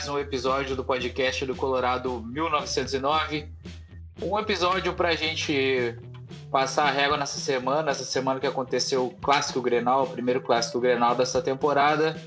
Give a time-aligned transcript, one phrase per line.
[0.00, 3.46] mais um episódio do podcast do Colorado 1909.
[4.22, 5.94] Um episódio para a gente
[6.50, 10.80] passar a régua nessa semana, essa semana que aconteceu o Clássico Grenal, o primeiro Clássico
[10.80, 12.18] Grenal dessa temporada.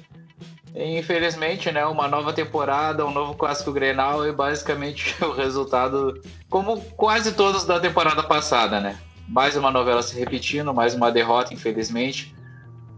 [0.76, 6.22] E, infelizmente, né, uma nova temporada, um novo Clássico Grenal e basicamente o resultado,
[6.52, 9.00] como quase todos da temporada passada, né?
[9.28, 12.36] Mais uma novela se repetindo, mais uma derrota, infelizmente,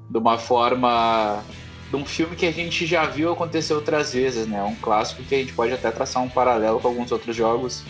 [0.10, 1.42] de uma forma
[1.90, 4.62] de um filme que a gente já viu acontecer outras vezes, né?
[4.64, 7.84] Um clássico que a gente pode até traçar um paralelo com alguns outros jogos,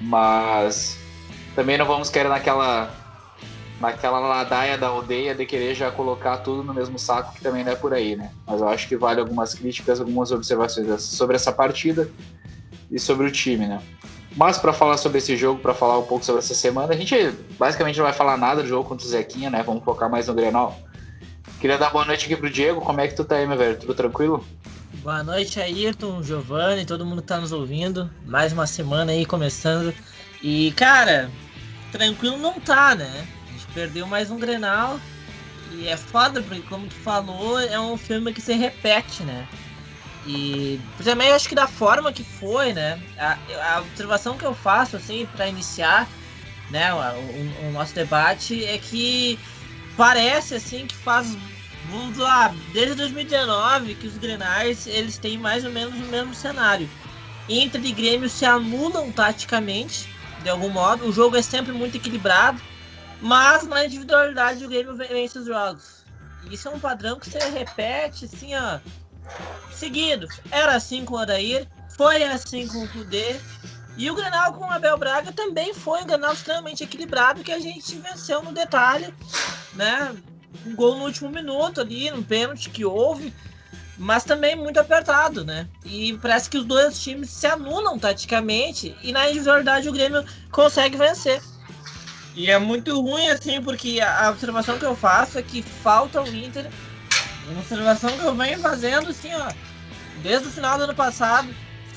[0.00, 0.98] mas
[1.54, 2.90] também não vamos querer naquela
[3.80, 7.72] naquela ladaia da aldeia de querer já colocar tudo no mesmo saco, que também não
[7.72, 8.30] é por aí, né?
[8.46, 12.08] Mas eu acho que vale algumas críticas, algumas observações sobre essa partida
[12.90, 13.82] e sobre o time, né?
[14.36, 17.14] Mas para falar sobre esse jogo, para falar um pouco sobre essa semana, a gente
[17.58, 19.62] basicamente não vai falar nada do jogo contra o Zequinha, né?
[19.62, 20.78] Vamos focar mais no Grenal.
[21.60, 22.80] Queria dar boa noite aqui pro Diego.
[22.80, 23.78] Como é que tu tá aí, meu velho?
[23.78, 24.44] Tudo tranquilo?
[25.02, 28.10] Boa noite, Ayrton, Giovanni, todo mundo que tá nos ouvindo.
[28.24, 29.94] Mais uma semana aí começando.
[30.42, 31.30] E, cara,
[31.92, 33.26] tranquilo não tá, né?
[33.48, 35.00] A gente perdeu mais um Grenal.
[35.72, 39.46] E é foda, porque como tu falou, é um filme que se repete, né?
[40.26, 43.00] E também acho que da forma que foi, né?
[43.18, 43.38] A,
[43.74, 46.08] a observação que eu faço, assim, para iniciar
[46.70, 49.38] né, o, o, o nosso debate é que
[49.96, 51.36] parece assim que faz
[51.90, 56.88] vamos lá, desde 2019 que os Grenais eles têm mais ou menos o mesmo cenário.
[57.48, 60.08] Inter e Grêmio se anulam taticamente,
[60.42, 61.06] de algum modo.
[61.06, 62.60] O jogo é sempre muito equilibrado,
[63.20, 66.04] mas na individualidade o Grêmio vence os jogos.
[66.50, 68.78] Isso é um padrão que se repete assim, ó,
[69.72, 70.28] seguido.
[70.50, 73.36] Era assim com o Adair, foi assim com o Kudê,
[73.96, 77.58] e o Grenal com o Abel Braga também foi um Grenal extremamente equilibrado que a
[77.58, 79.12] gente venceu no detalhe,
[79.74, 80.14] né?
[80.66, 83.32] Um gol no último minuto ali, um pênalti que houve,
[83.96, 85.66] mas também muito apertado, né?
[85.84, 90.98] E parece que os dois times se anulam taticamente e na individualidade o Grêmio consegue
[90.98, 91.40] vencer.
[92.34, 96.28] E é muito ruim assim, porque a observação que eu faço é que falta o
[96.28, 96.70] Inter.
[97.48, 99.50] Uma observação que eu venho fazendo assim, ó,
[100.22, 101.48] desde o final do ano passado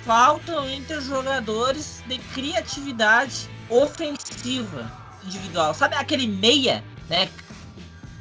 [0.04, 4.92] faltam entre jogadores de criatividade ofensiva
[5.24, 5.74] individual.
[5.74, 7.30] Sabe aquele meia, né?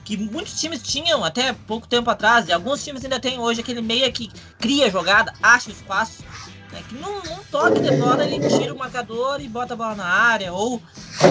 [0.04, 3.82] Que muitos times tinham até pouco tempo atrás, e alguns times ainda têm hoje aquele
[3.82, 6.24] meia que cria jogada, acha espaço.
[6.72, 9.94] Né, que num, num toque de bola ele tira o marcador e bota a bola
[9.94, 10.82] na área, ou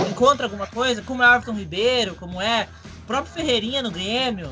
[0.09, 2.67] encontra alguma coisa, como é o Everton Ribeiro, como é
[3.03, 4.51] o próprio Ferreirinha no Grêmio,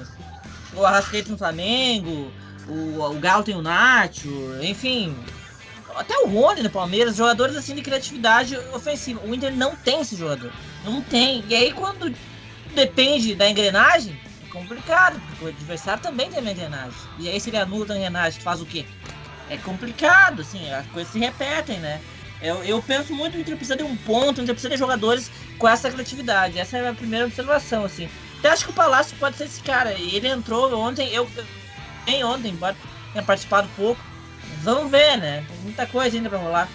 [0.76, 2.32] o Arrascaeta no Flamengo,
[2.68, 4.30] o, o Galo tem o Nacho,
[4.62, 5.16] enfim,
[5.96, 9.22] até o Rony no Palmeiras, jogadores assim de criatividade ofensiva.
[9.26, 10.52] O Inter não tem esse jogador.
[10.84, 11.44] Não tem.
[11.48, 12.14] E aí quando
[12.74, 17.00] depende da engrenagem, é complicado, porque o adversário também tem uma engrenagem.
[17.20, 18.86] E aí se ele anula a engrenagem, faz o quê?
[19.50, 22.02] É complicado, assim, as coisas se repetem, né?
[22.42, 24.78] Eu, eu penso muito que o Inter precisa de um ponto, o Inter precisa de
[24.78, 26.60] jogadores com essa criatividade.
[26.60, 28.10] Essa é a primeira observação, assim.
[28.40, 29.94] Até acho que o Palácio pode ser esse cara.
[29.94, 31.30] Ele entrou ontem, eu
[32.06, 32.76] nem ontem, embora
[33.14, 34.02] tenha participado pouco
[34.66, 35.46] Vamos ver, né?
[35.48, 36.68] Tem muita coisa ainda pra rolar.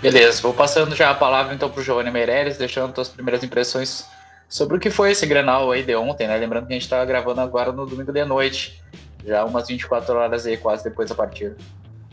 [0.00, 4.06] Beleza, vou passando já a palavra então pro Giovanni Meirelles, deixando suas primeiras impressões
[4.48, 6.36] sobre o que foi esse Granal aí de ontem, né?
[6.36, 8.80] Lembrando que a gente tá gravando agora no domingo de noite,
[9.26, 11.56] já umas 24 horas aí quase depois da partida.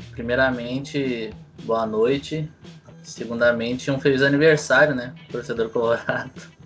[0.10, 1.32] Primeiramente,
[1.64, 2.50] boa noite.
[3.04, 5.14] Segundamente, um feliz aniversário, né?
[5.32, 6.32] Torcedor colorado.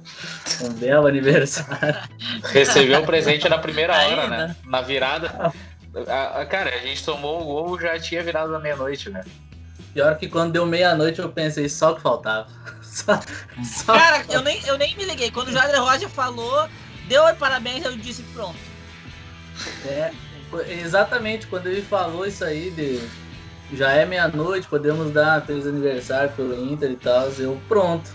[0.64, 1.98] Um belo aniversário.
[2.44, 4.56] Recebeu o presente na primeira hora, né?
[4.64, 5.52] Na virada.
[6.08, 9.24] A, a, cara, a gente tomou o gol já tinha virado a meia-noite, né?
[9.94, 12.48] Pior que quando deu meia-noite eu pensei só que faltava.
[12.96, 13.20] Só,
[13.62, 15.30] só cara, eu nem, eu nem me liguei.
[15.30, 16.70] Quando o Jader Roger falou,
[17.10, 18.56] deu parabéns, eu disse pronto.
[19.86, 20.14] É,
[20.70, 23.06] exatamente, quando ele falou isso aí de
[23.74, 28.10] já é meia-noite, podemos dar feliz aniversário pelo Inter e tal, eu pronto.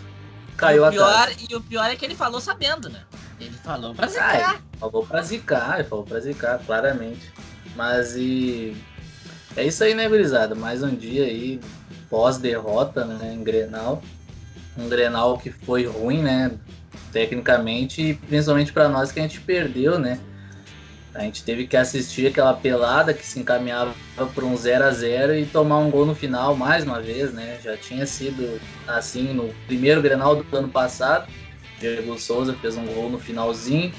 [0.56, 3.02] Caiu a pior, E o pior é que ele falou sabendo, né?
[3.38, 4.56] Ele falou pra zicar.
[4.56, 7.32] Ah, falou pra zicar, ele falou pra zicar, claramente.
[7.76, 8.76] Mas e.
[9.56, 10.54] É isso aí, né, Brisada?
[10.54, 11.60] Mais um dia aí,
[12.08, 14.02] pós-derrota, né, em Grenal.
[14.78, 16.52] Um Grenal que foi ruim, né?
[17.12, 20.20] Tecnicamente, e principalmente para nós que a gente perdeu, né?
[21.12, 23.92] A gente teve que assistir aquela pelada que se encaminhava
[24.32, 27.58] para um 0 a 0 e tomar um gol no final mais uma vez, né?
[27.62, 31.28] Já tinha sido assim no primeiro Grenal do ano passado.
[31.80, 33.92] Diego Souza fez um gol no finalzinho,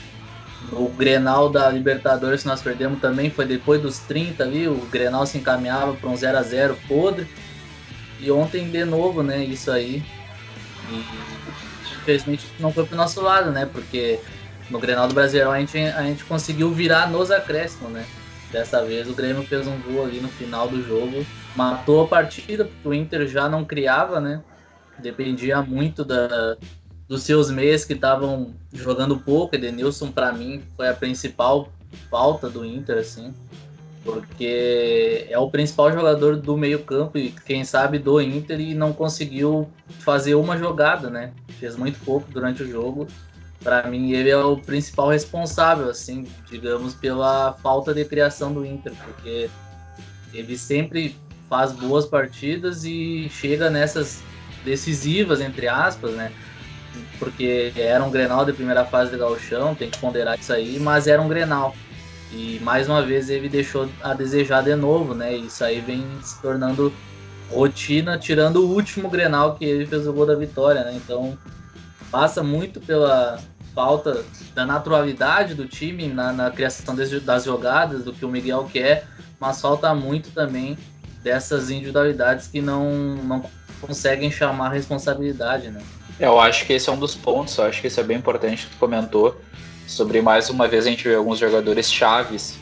[0.72, 5.26] o Grenal da Libertadores que nós perdemos também foi depois dos 30 ali, o Grenal
[5.26, 7.28] se encaminhava para um 0 a 0 podre.
[8.20, 10.04] E ontem de novo, né, isso aí.
[10.90, 11.06] E
[12.02, 13.68] infelizmente não foi pro nosso lado, né?
[13.72, 14.20] Porque
[14.70, 18.06] no Grenal do Brasileirão a gente, a gente conseguiu virar nos acréscimos, né?
[18.52, 21.26] Dessa vez o Grêmio fez um gol ali no final do jogo,
[21.56, 24.42] matou a partida, porque o Inter já não criava, né?
[25.00, 26.58] Dependia muito da,
[27.12, 29.54] dos seus meias que estavam jogando pouco.
[29.54, 31.70] Edenilson, para mim, foi a principal
[32.10, 33.34] falta do Inter, assim,
[34.02, 39.70] porque é o principal jogador do meio-campo e, quem sabe, do Inter e não conseguiu
[40.00, 41.34] fazer uma jogada, né?
[41.60, 43.06] Fez muito pouco durante o jogo
[43.62, 48.92] para mim ele é o principal responsável, assim, digamos, pela falta de criação do Inter,
[49.06, 49.52] porque
[50.34, 51.16] ele sempre
[51.48, 54.24] faz boas partidas e chega nessas
[54.66, 56.32] decisivas, entre aspas, né?
[57.20, 61.08] Porque era um Grenal de primeira fase de Gauchão, tem que ponderar isso aí, mas
[61.08, 61.76] era um Grenal.
[62.32, 65.36] E mais uma vez ele deixou a desejar de novo, né?
[65.36, 66.94] E isso aí vem se tornando
[67.50, 70.94] rotina, tirando o último Grenal que ele fez o gol da vitória, né?
[70.96, 71.38] Então
[72.10, 73.40] passa muito pela
[73.76, 74.24] falta
[74.54, 79.08] da naturalidade do time na, na criação das jogadas, do que o Miguel quer,
[79.40, 80.78] mas falta muito também
[81.24, 83.44] dessas individualidades que não, não
[83.80, 85.82] conseguem chamar responsabilidade, né?
[86.22, 88.68] Eu acho que esse é um dos pontos, eu acho que isso é bem importante
[88.68, 89.42] que tu comentou,
[89.88, 92.60] sobre mais uma vez a gente vê alguns jogadores chaves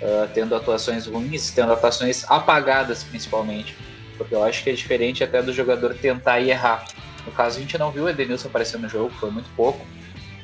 [0.00, 3.76] uh, tendo atuações ruins, tendo atuações apagadas principalmente,
[4.16, 6.86] porque eu acho que é diferente até do jogador tentar e errar.
[7.26, 9.84] No caso, a gente não viu o Edenilson aparecer no jogo, foi muito pouco.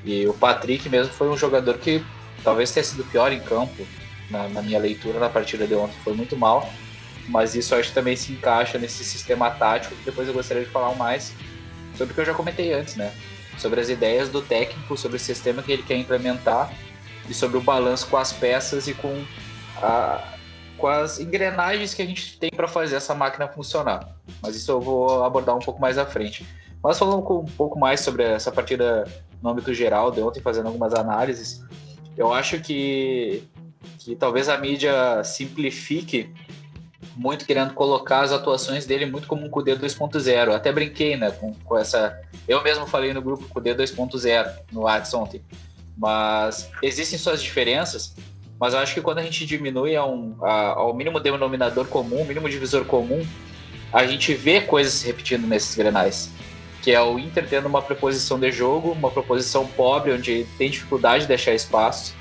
[0.05, 2.05] E o Patrick mesmo foi um jogador que
[2.45, 3.87] talvez tenha sido pior em campo,
[4.29, 6.71] na, na minha leitura na partida de ontem, foi muito mal.
[7.27, 10.69] Mas isso acho que também se encaixa nesse sistema tático, que depois eu gostaria de
[10.69, 11.33] falar mais
[12.01, 13.13] sobre o que eu já comentei antes, né?
[13.59, 16.73] Sobre as ideias do técnico, sobre o sistema que ele quer implementar
[17.29, 19.23] e sobre o balanço com as peças e com,
[19.83, 20.25] a,
[20.79, 24.17] com as engrenagens que a gente tem para fazer essa máquina funcionar.
[24.41, 26.47] Mas isso eu vou abordar um pouco mais à frente.
[26.83, 29.07] Mas falando um pouco mais sobre essa partida
[29.43, 31.63] no âmbito geral, de ontem fazendo algumas análises,
[32.17, 33.45] eu acho que,
[33.99, 36.33] que talvez a mídia simplifique
[37.21, 40.55] muito querendo colocar as atuações dele muito como um Kudê 2.0.
[40.55, 42.19] Até brinquei, né, com, com, essa...
[42.49, 45.43] Eu mesmo falei no grupo Kudê 2.0 no Whats ontem.
[45.99, 48.15] Mas existem suas diferenças,
[48.59, 52.25] mas eu acho que quando a gente diminui a um, a, ao mínimo denominador comum,
[52.25, 53.23] mínimo divisor comum,
[53.93, 56.33] a gente vê coisas se repetindo nesses grenais
[56.83, 61.25] que é o Inter tendo uma preposição de jogo, uma proposição pobre, onde tem dificuldade
[61.25, 62.15] de deixar espaço.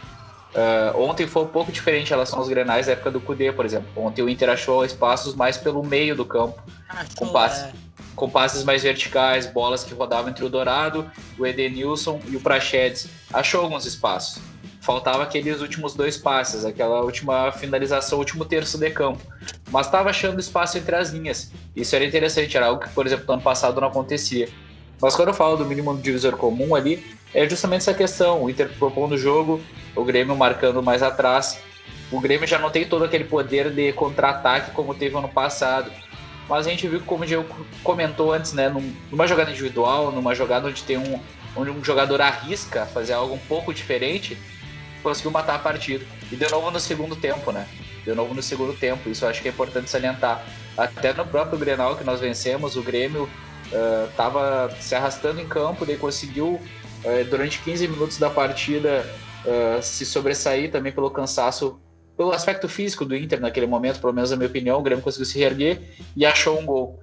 [0.49, 3.65] Uh, ontem foi um pouco diferente em relação aos grenais da época do Cudê, por
[3.65, 3.87] exemplo.
[3.95, 7.71] Ontem o Inter achou espaços mais pelo meio do campo, achou, com, passes, é.
[8.15, 13.07] com passes mais verticais, bolas que rodavam entre o Dourado, o Edenilson e o Prachedes.
[13.31, 14.41] Achou alguns espaços.
[14.81, 19.21] Faltava aqueles últimos dois passes, aquela última finalização, último terço de campo.
[19.69, 21.51] Mas estava achando espaço entre as linhas.
[21.75, 24.49] Isso era interessante, era algo que, por exemplo, no ano passado não acontecia.
[25.01, 27.03] Mas quando eu falo do mínimo divisor comum ali,
[27.33, 29.61] é justamente essa questão: o Inter propondo o jogo,
[29.95, 31.59] o Grêmio marcando mais atrás.
[32.11, 35.91] O Grêmio já não tem todo aquele poder de contra-ataque como teve ano passado.
[36.49, 37.45] Mas a gente viu, como o Diego
[37.83, 38.73] comentou antes, né,
[39.11, 41.19] numa jogada individual, numa jogada onde tem um,
[41.55, 44.35] onde um jogador arrisca fazer algo um pouco diferente,
[45.03, 46.03] conseguiu matar a partida.
[46.31, 47.67] E de novo no segundo tempo, né?
[48.03, 49.07] De novo no segundo tempo.
[49.07, 50.43] Isso eu acho que é importante salientar.
[50.75, 53.29] Até no próprio Grenal que nós vencemos, o Grêmio
[54.09, 56.59] estava uh, se arrastando em campo, daí conseguiu,
[57.03, 59.05] uh, durante 15 minutos da partida,
[59.45, 61.79] uh, se sobressair também pelo cansaço,
[62.17, 64.79] pelo aspecto físico do Inter naquele momento, pelo menos na minha opinião.
[64.79, 65.81] O Grêmio conseguiu se reerguer
[66.15, 66.99] e achou um gol.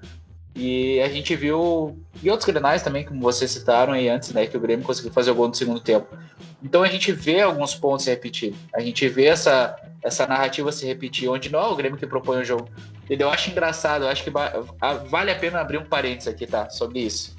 [0.58, 4.56] E a gente viu, e outros grenais também, como vocês citaram aí antes, né, que
[4.56, 6.16] o Grêmio conseguiu fazer o gol no segundo tempo.
[6.62, 8.54] Então a gente vê alguns pontos se repetir.
[8.74, 12.38] A gente vê essa, essa narrativa se repetir, onde não é o Grêmio que propõe
[12.38, 12.70] o jogo.
[13.08, 16.70] E eu acho engraçado, eu acho que vale a pena abrir um parênteses aqui, tá?
[16.70, 17.36] Sobre isso.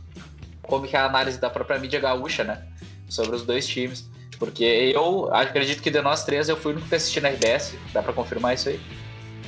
[0.62, 2.68] Como que é a análise da própria mídia gaúcha, né?
[3.10, 4.08] Sobre os dois times.
[4.38, 7.74] Porque eu acredito que de nós três eu fui o único que assisti na RBS.
[7.92, 8.80] Dá pra confirmar isso aí?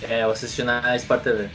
[0.10, 1.50] É, eu assisti na Sport TV.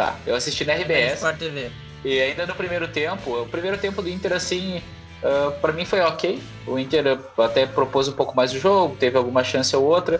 [0.00, 1.16] Tá, eu assisti na RBS.
[1.16, 1.70] Sport TV.
[2.02, 4.78] E ainda no primeiro tempo, o primeiro tempo do Inter, assim,
[5.22, 6.42] uh, para mim foi ok.
[6.66, 10.18] O Inter até propôs um pouco mais o jogo, teve alguma chance ou outra.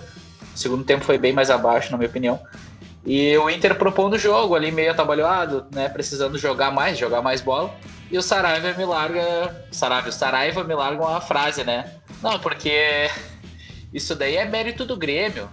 [0.54, 2.38] O segundo tempo foi bem mais abaixo, na minha opinião.
[3.06, 5.88] E o Inter propondo o jogo ali meio atabalhado, né?
[5.88, 7.74] Precisando jogar mais, jogar mais bola.
[8.10, 9.64] E o Saraiva me larga.
[9.72, 11.90] Saraiva, o Saraiva me larga uma frase, né?
[12.22, 13.08] Não, porque
[13.94, 15.48] isso daí é mérito do Grêmio.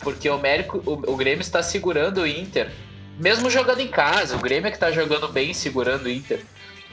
[0.00, 2.70] Porque o, mérito, o, o Grêmio está segurando o Inter
[3.18, 6.40] mesmo jogando em casa, o Grêmio é que tá jogando bem, segurando o Inter.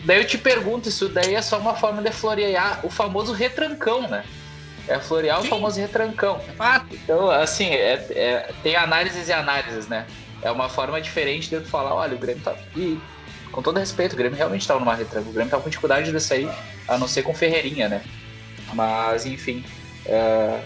[0.03, 4.07] Daí eu te pergunto, isso daí é só uma forma de florear o famoso retrancão,
[4.07, 4.25] né?
[4.87, 5.47] É florear Sim.
[5.47, 6.39] o famoso retrancão.
[6.57, 6.87] Fato.
[6.91, 10.05] Então, assim, é, é, tem análises e análises, né?
[10.41, 12.55] É uma forma diferente de eu falar, olha, o Grêmio tá.
[12.75, 12.99] E,
[13.51, 15.29] com todo respeito, o Grêmio realmente tá numa retranca.
[15.29, 16.49] O Grêmio tá com dificuldade de sair,
[16.87, 18.03] a não ser com Ferreirinha, né?
[18.73, 19.63] Mas, enfim.
[20.05, 20.59] É...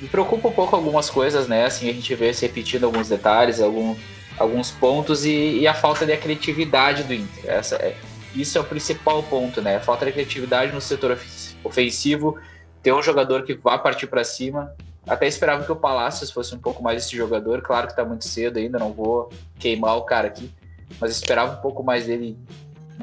[0.00, 1.66] me preocupa um pouco algumas coisas, né?
[1.66, 3.94] Assim, a gente vê se repetindo alguns detalhes, algum,
[4.38, 7.50] alguns pontos e, e, a falta de criatividade do Inter.
[7.50, 7.96] Essa é,
[8.34, 9.76] isso é o principal ponto, né?
[9.76, 11.18] A falta de criatividade no setor
[11.64, 12.38] ofensivo,
[12.82, 14.72] ter um jogador que vá partir para cima.
[15.06, 17.62] Até esperava que o Palácios fosse um pouco mais esse jogador.
[17.62, 20.52] Claro que tá muito cedo ainda, não vou queimar o cara aqui,
[21.00, 22.36] mas esperava um pouco mais dele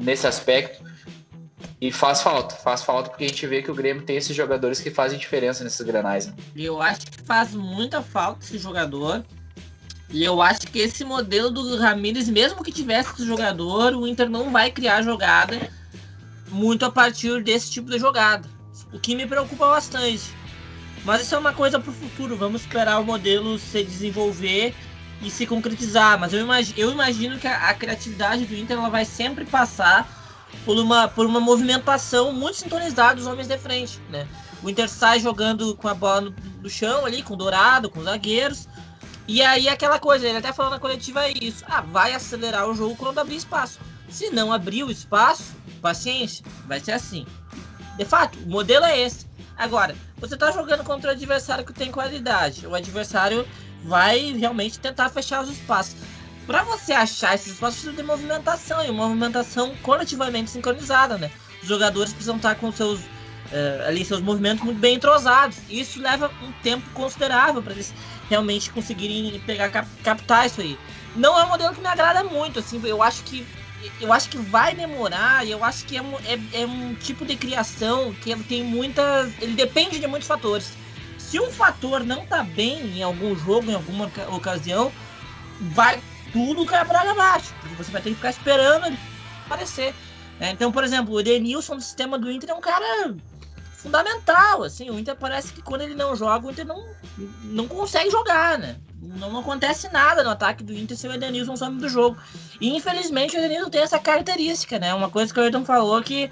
[0.00, 0.84] nesse aspecto.
[1.80, 4.80] E faz falta, faz falta porque a gente vê que o Grêmio tem esses jogadores
[4.80, 6.26] que fazem diferença nesses granais.
[6.26, 6.34] Né?
[6.54, 9.22] Eu acho que faz muita falta esse jogador.
[10.10, 14.30] E eu acho que esse modelo do Ramires, mesmo que tivesse esse jogador, o Inter
[14.30, 15.70] não vai criar jogada
[16.48, 18.48] muito a partir desse tipo de jogada.
[18.92, 20.30] O que me preocupa bastante.
[21.04, 22.36] Mas isso é uma coisa para o futuro.
[22.36, 24.74] Vamos esperar o modelo se desenvolver
[25.22, 26.18] e se concretizar.
[26.18, 30.08] Mas eu imagino, eu imagino que a, a criatividade do Inter ela vai sempre passar
[30.64, 34.26] por uma, por uma movimentação muito sintonizada dos homens de frente, né?
[34.62, 37.98] O Inter sai jogando com a bola no, no chão ali, com o Dourado, com
[37.98, 38.68] os zagueiros.
[39.28, 41.64] E aí aquela coisa, ele até falou na coletiva isso.
[41.66, 43.78] Ah, vai acelerar o jogo quando abrir espaço.
[44.08, 47.26] Se não abrir o espaço, paciência, vai ser assim.
[47.96, 49.26] De fato, o modelo é esse.
[49.56, 52.66] Agora, você tá jogando contra o adversário que tem qualidade.
[52.66, 53.46] O adversário
[53.84, 55.96] vai realmente tentar fechar os espaços
[56.46, 61.30] para você achar esses espaços precisa de movimentação e movimentação coletivamente sincronizada, né?
[61.60, 63.00] Os jogadores precisam estar com seus
[63.52, 65.58] uh, ali seus movimentos muito bem entrosados.
[65.68, 67.94] Isso leva um tempo considerável para eles
[68.28, 70.78] realmente conseguirem pegar cap captar isso aí.
[71.14, 73.46] Não é um modelo que me agrada muito, assim, eu acho que
[74.00, 78.12] eu acho que vai demorar eu acho que é é, é um tipo de criação
[78.14, 79.32] que tem muitas.
[79.40, 80.72] Ele depende de muitos fatores.
[81.18, 84.92] Se um fator não tá bem em algum jogo, em alguma ocasião,
[85.60, 86.00] vai
[86.32, 88.98] tudo cai para abaixo, porque você vai ter que ficar esperando ele
[89.46, 89.94] aparecer.
[90.38, 93.14] É, então, por exemplo, o Edenilson do sistema do Inter é um cara
[93.86, 96.84] fundamental, assim, o Inter parece que quando ele não joga, o Inter não,
[97.44, 98.76] não consegue jogar, né?
[99.00, 102.16] Não, não acontece nada no ataque do Inter se o Edenilson some do jogo.
[102.60, 104.92] E infelizmente o Edenilson tem essa característica, né?
[104.92, 106.28] Uma coisa que o Ayrton falou que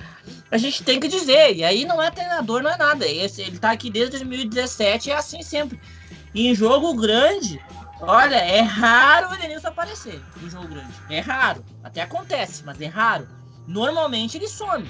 [0.50, 1.54] a gente tem que dizer.
[1.54, 3.06] E aí não é treinador, não é nada.
[3.06, 5.80] Ele tá aqui desde 2017 e é assim sempre.
[6.34, 7.61] E em jogo grande,
[8.00, 10.92] Olha, é raro o Edenilson aparecer no jogo grande.
[11.08, 11.64] É raro.
[11.82, 13.28] Até acontece, mas é raro.
[13.66, 14.87] Normalmente ele some.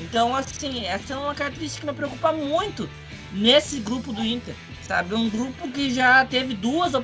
[0.00, 2.88] Então, assim, essa é uma característica que me preocupa muito
[3.32, 4.54] nesse grupo do Inter.
[4.82, 5.14] Sabe?
[5.14, 6.94] Um grupo que já teve duas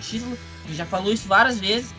[0.00, 0.38] título,
[0.70, 1.94] já falou isso várias vezes.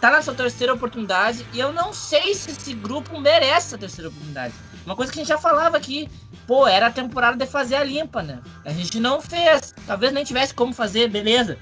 [0.00, 4.08] Tá na sua terceira oportunidade e eu não sei se esse grupo merece a terceira
[4.08, 4.54] oportunidade.
[4.84, 6.10] Uma coisa que a gente já falava aqui,
[6.46, 8.40] pô, era a temporada de fazer a limpa, né?
[8.64, 11.58] A gente não fez, talvez nem tivesse como fazer, beleza.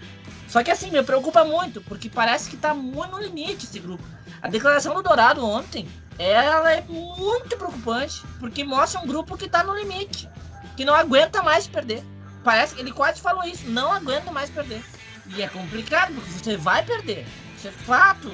[0.49, 4.03] Só que assim, me preocupa muito, porque parece que tá muito no limite esse grupo.
[4.43, 5.89] A declaração do Dourado ontem,
[6.19, 10.29] ela é muito preocupante, porque mostra um grupo que tá no limite,
[10.77, 12.03] que não aguenta mais perder.
[12.45, 14.83] Parece que ele quase falou isso, não aguenta mais perder.
[15.35, 17.27] E é complicado, porque você vai perder.
[17.57, 18.33] Isso é fato.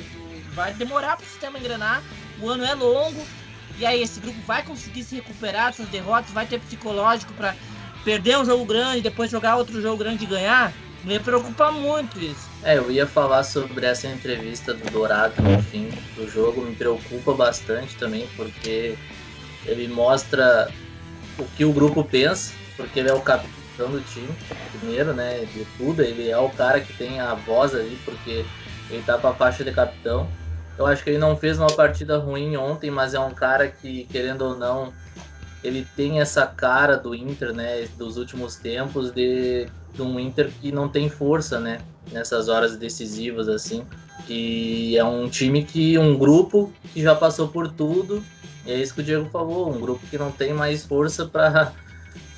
[0.54, 2.02] Vai demorar para o sistema engrenar.
[2.40, 3.24] O ano é longo.
[3.78, 7.54] E aí esse grupo vai conseguir se recuperar dessas derrotas, vai ter psicológico para
[8.04, 10.72] perder um jogo grande, depois jogar outro jogo grande e ganhar.
[11.04, 12.48] Me preocupa muito isso.
[12.62, 17.32] É, eu ia falar sobre essa entrevista do Dourado no fim do jogo, me preocupa
[17.34, 18.96] bastante também, porque
[19.64, 20.68] ele mostra
[21.38, 24.28] o que o grupo pensa, porque ele é o capitão do time,
[24.72, 28.44] primeiro, né, de tudo, ele é o cara que tem a voz ali, porque
[28.90, 30.28] ele tá com a faixa de capitão.
[30.76, 34.04] Eu acho que ele não fez uma partida ruim ontem, mas é um cara que,
[34.04, 34.92] querendo ou não,
[35.62, 40.70] ele tem essa cara do Inter, né, dos últimos tempos, de, de um Inter que
[40.70, 41.80] não tem força, né,
[42.12, 43.84] nessas horas decisivas, assim.
[44.28, 48.22] E é um time que, um grupo que já passou por tudo,
[48.66, 51.72] e é isso que o Diego falou, um grupo que não tem mais força para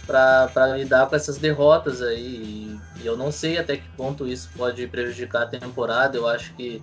[0.07, 2.77] para lidar com essas derrotas aí.
[3.01, 6.17] E eu não sei até que ponto isso pode prejudicar a temporada.
[6.17, 6.83] Eu acho que,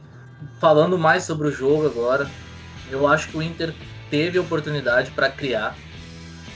[0.59, 2.29] falando mais sobre o jogo agora,
[2.89, 3.73] eu acho que o Inter
[4.09, 5.75] teve oportunidade para criar,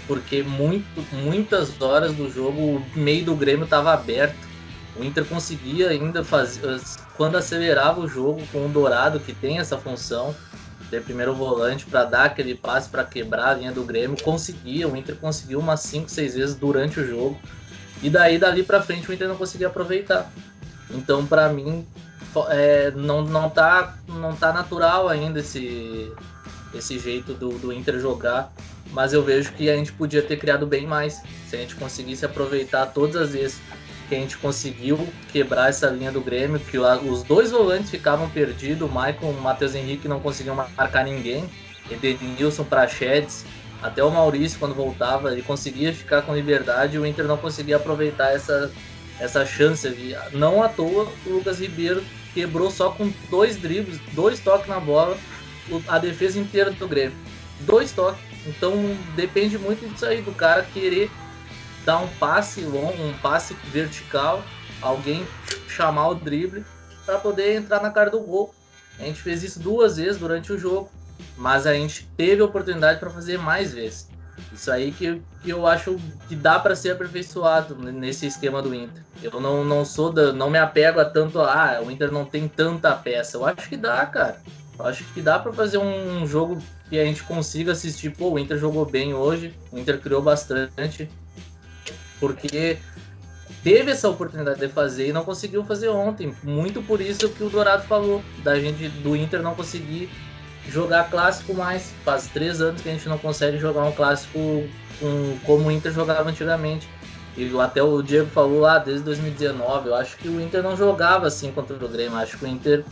[0.07, 4.35] porque muito, muitas horas do jogo o meio do Grêmio estava aberto.
[4.95, 6.79] O Inter conseguia ainda fazer,
[7.15, 10.35] quando acelerava o jogo com o Dourado, que tem essa função
[10.89, 14.87] de primeiro volante para dar aquele passe para quebrar a linha do Grêmio, conseguia.
[14.87, 17.39] O Inter conseguiu umas 5, 6 vezes durante o jogo.
[18.03, 20.29] E daí, dali para frente, o Inter não conseguia aproveitar.
[20.89, 21.87] Então, para mim,
[22.49, 26.11] é, não, não, tá, não tá natural ainda esse,
[26.73, 28.51] esse jeito do, do Inter jogar
[28.91, 32.25] mas eu vejo que a gente podia ter criado bem mais se a gente conseguisse
[32.25, 33.59] aproveitar todas as vezes
[34.07, 38.89] que a gente conseguiu quebrar essa linha do Grêmio, que os dois volantes ficavam perdidos,
[38.89, 41.49] o Maicon o Matheus Henrique não conseguiam marcar ninguém,
[41.89, 43.45] Edenilson para Chedes,
[43.81, 48.33] até o Maurício quando voltava, ele conseguia ficar com liberdade o Inter não conseguia aproveitar
[48.33, 48.71] essa,
[49.19, 50.15] essa chance ali.
[50.33, 55.17] Não à toa o Lucas Ribeiro quebrou só com dois dribles, dois toques na bola,
[55.87, 57.17] a defesa inteira do Grêmio.
[57.61, 58.30] Dois toques.
[58.45, 58.73] Então
[59.15, 61.11] depende muito disso aí, do cara querer
[61.85, 64.43] dar um passe longo, um passe vertical,
[64.81, 65.25] alguém
[65.67, 66.65] chamar o drible
[67.05, 68.53] para poder entrar na cara do gol.
[68.99, 70.89] A gente fez isso duas vezes durante o jogo,
[71.37, 74.09] mas a gente teve a oportunidade para fazer mais vezes.
[74.53, 79.03] Isso aí que, que eu acho que dá para ser aperfeiçoado nesse esquema do Inter.
[79.21, 82.47] Eu não, não sou da, não me apego a tanto ah, o Inter não tem
[82.47, 83.37] tanta peça.
[83.37, 84.41] Eu acho que dá, cara.
[84.85, 88.09] Acho que dá para fazer um jogo que a gente consiga assistir.
[88.11, 91.09] Pô, o Inter jogou bem hoje, o Inter criou bastante,
[92.19, 92.77] porque
[93.63, 96.35] teve essa oportunidade de fazer e não conseguiu fazer ontem.
[96.43, 100.09] Muito por isso que o Dourado falou, da gente do Inter não conseguir
[100.69, 101.93] jogar clássico mais.
[102.03, 105.91] Faz três anos que a gente não consegue jogar um clássico um, como o Inter
[105.91, 106.87] jogava antigamente.
[107.37, 111.27] E até o Diego falou lá, desde 2019, eu acho que o Inter não jogava
[111.27, 112.17] assim contra o Grêmio.
[112.17, 112.83] Acho que o Inter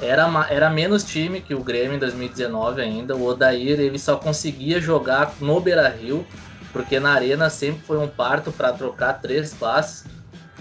[0.00, 3.16] era, era menos time que o Grêmio em 2019 ainda.
[3.16, 6.26] O Odair ele só conseguia jogar no Beira Rio,
[6.72, 10.04] porque na Arena sempre foi um parto para trocar três classes.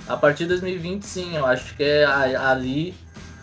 [0.08, 2.96] A partir de 2020, sim, eu acho que é ali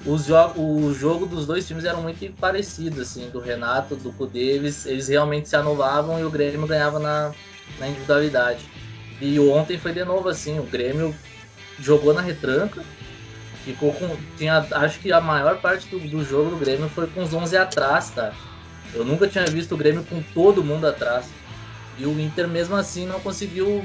[0.07, 4.51] os jo o jogo dos dois times eram muito parecidos, assim, do Renato, do Cudê,
[4.51, 7.33] eles, eles realmente se anulavam e o Grêmio ganhava na,
[7.79, 8.69] na individualidade.
[9.21, 11.15] E ontem foi de novo assim, o Grêmio
[11.79, 12.83] jogou na retranca,
[13.65, 14.17] ficou com.
[14.37, 17.57] Tinha, acho que a maior parte do, do jogo do Grêmio foi com os 11
[17.57, 18.33] atrás, tá?
[18.93, 21.27] Eu nunca tinha visto o Grêmio com todo mundo atrás.
[21.99, 23.85] E o Inter, mesmo assim, não conseguiu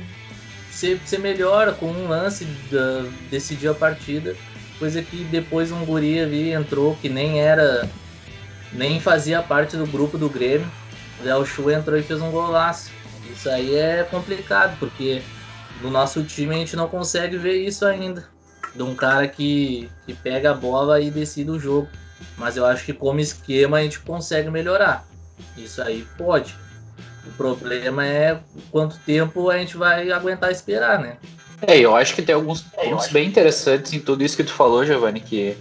[0.72, 4.36] ser, ser melhor com um lance, de, decidir a partida.
[4.78, 7.90] Coisa que depois um guri ali entrou que nem era.
[8.72, 10.70] nem fazia parte do grupo do Grêmio.
[11.20, 12.92] O Léo Chu entrou e fez um golaço.
[13.32, 15.22] Isso aí é complicado, porque
[15.82, 18.28] no nosso time a gente não consegue ver isso ainda.
[18.76, 21.88] De um cara que, que pega a bola e decide o jogo.
[22.38, 25.06] Mas eu acho que como esquema a gente consegue melhorar.
[25.58, 26.56] Isso aí pode.
[27.26, 28.40] O problema é
[28.72, 31.18] quanto tempo a gente vai aguentar esperar, né?
[31.62, 34.54] É, eu acho que tem alguns é, pontos bem interessantes em tudo isso que tu
[34.54, 35.58] falou, Giovanni, que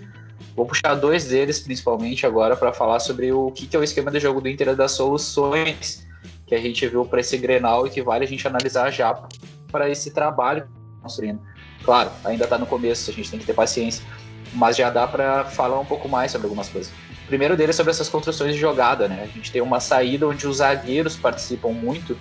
[0.54, 4.10] vou puxar dois deles principalmente agora para falar sobre o que, que é o esquema
[4.10, 6.06] de jogo do Inter das soluções
[6.46, 9.22] que a gente viu para esse Grenal e que vale a gente analisar já
[9.70, 10.66] para esse trabalho
[11.02, 11.40] construindo.
[11.88, 14.04] Claro, ainda está no começo, a gente tem que ter paciência,
[14.52, 16.92] mas já dá para falar um pouco mais sobre algumas coisas.
[17.24, 19.22] O primeiro deles é sobre essas construções de jogada, né?
[19.22, 22.14] A gente tem uma saída onde os zagueiros participam muito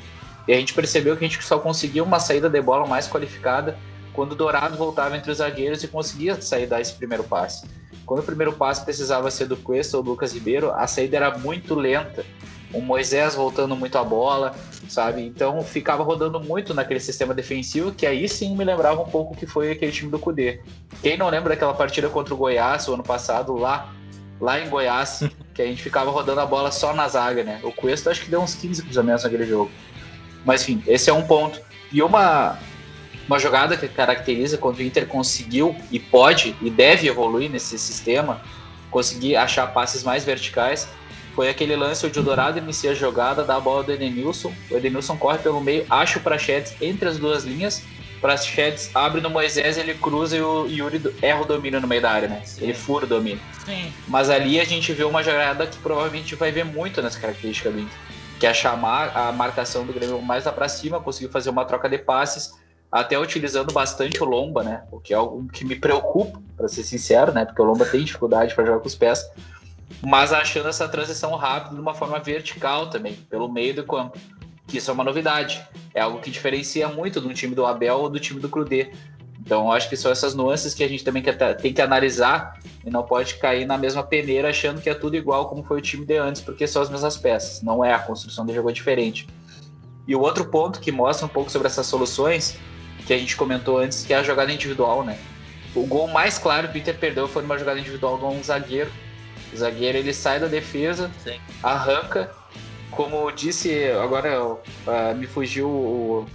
[0.48, 3.78] e a gente percebeu que a gente só conseguia uma saída de bola mais qualificada
[4.14, 7.68] quando o Dourado voltava entre os zagueiros e conseguia sair dar esse primeiro passe.
[8.06, 11.38] Quando o primeiro passe precisava ser do Cuesta ou do Lucas Ribeiro, a saída era
[11.38, 12.26] muito lenta
[12.74, 14.56] o Moisés voltando muito a bola,
[14.90, 15.22] sabe?
[15.22, 19.46] Então ficava rodando muito naquele sistema defensivo, que aí sim me lembrava um pouco que
[19.46, 20.62] foi aquele time do Cudê.
[21.02, 23.94] Quem não lembra daquela partida contra o Goiás o ano passado, lá,
[24.40, 27.60] lá em Goiás, que a gente ficava rodando a bola só na zaga, né?
[27.64, 29.72] O Cuesta acho que deu uns 15 cruzamentos naquele jogo.
[30.46, 31.60] Mas enfim, esse é um ponto.
[31.92, 32.58] E uma,
[33.28, 38.42] uma jogada que caracteriza quando o Inter conseguiu e pode e deve evoluir nesse sistema,
[38.92, 40.88] conseguir achar passes mais verticais,
[41.38, 44.52] foi aquele lance onde o Dourado inicia a jogada, dá a bola do Edenilson.
[44.72, 47.84] O Edenilson corre pelo meio, acha o Prachetes entre as duas linhas.
[48.20, 52.10] Prachetes abre no Moisés, ele cruza e o Yuri erra o domínio no meio da
[52.10, 52.42] área, né?
[52.58, 53.40] Ele fura o domínio.
[53.64, 53.94] Sim.
[54.08, 57.82] Mas ali a gente vê uma jogada que provavelmente vai ver muito nessa característica do
[57.82, 58.00] Inter.
[58.40, 61.88] Que é chamar a marcação do Grêmio mais lá pra cima, conseguir fazer uma troca
[61.88, 62.56] de passes,
[62.92, 64.82] até utilizando bastante o Lomba, né?
[64.92, 67.46] O que é algo que me preocupa, para ser sincero, né?
[67.46, 69.24] Porque o Lomba tem dificuldade para jogar com os pés
[70.02, 74.18] mas achando essa transição rápida de uma forma vertical também, pelo meio do campo.
[74.68, 75.66] Que isso é uma novidade.
[75.94, 78.92] É algo que diferencia muito do time do Abel ou do time do Crudê.
[79.40, 81.24] Então, acho que são essas nuances que a gente também
[81.62, 85.48] tem que analisar e não pode cair na mesma peneira achando que é tudo igual
[85.48, 87.62] como foi o time de antes, porque são as mesmas peças.
[87.62, 89.26] Não é, a construção do jogo é diferente.
[90.06, 92.58] E o outro ponto que mostra um pouco sobre essas soluções,
[93.06, 95.18] que a gente comentou antes, que é a jogada individual, né?
[95.74, 98.92] O gol mais claro que o Inter perdeu foi numa jogada individual de um zagueiro,
[99.54, 101.40] o zagueiro ele sai da defesa, Sim.
[101.64, 102.32] arranca.
[102.92, 104.60] Como disse, agora uh,
[105.16, 106.28] me fugiu o,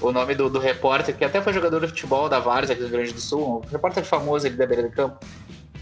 [0.00, 2.88] o nome do, do, repórter, que até foi jogador de futebol da Várzea aqui do
[2.88, 5.18] Rio Grande do Sul, um repórter famoso ali da beira do campo,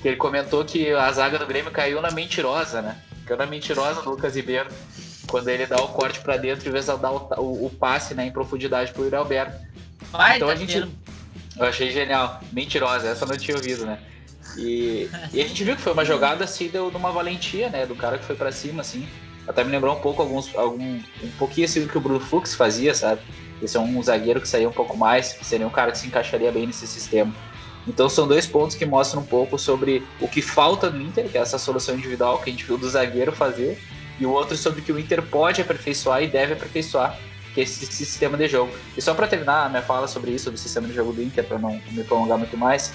[0.00, 3.00] que ele comentou que a zaga do Grêmio caiu na mentirosa, né?
[3.26, 4.68] Caiu na mentirosa do Lucas Ribeiro,
[5.28, 8.14] quando ele dá o corte para dentro, em vez de dar o, o, o passe
[8.14, 9.56] né, em profundidade pro Yuri Alberto.
[10.10, 10.88] Vai, então tá a gente.
[11.58, 12.40] Eu achei genial.
[12.52, 13.98] Mentirosa, essa eu não tinha ouvido, né?
[14.56, 17.84] E, e, a gente viu que foi uma jogada assim deu numa valentia, né?
[17.84, 19.06] Do cara que foi para cima, assim.
[19.46, 22.54] Até me lembrou um pouco alguns, algum, um pouquinho assim do que o Bruno Fux
[22.54, 23.20] fazia, sabe?
[23.62, 26.06] Esse é um zagueiro que saía um pouco mais, que seria um cara que se
[26.06, 27.32] encaixaria bem nesse sistema.
[27.86, 31.38] Então são dois pontos que mostram um pouco sobre o que falta no Inter, que
[31.38, 33.78] é essa solução individual que a gente viu do zagueiro fazer,
[34.18, 37.16] e o outro sobre o que o Inter pode aperfeiçoar e deve aperfeiçoar,
[37.54, 38.72] que é esse sistema de jogo.
[38.96, 41.44] E só para terminar a minha fala sobre isso, do sistema de jogo do Inter,
[41.44, 42.92] para não me prolongar muito mais,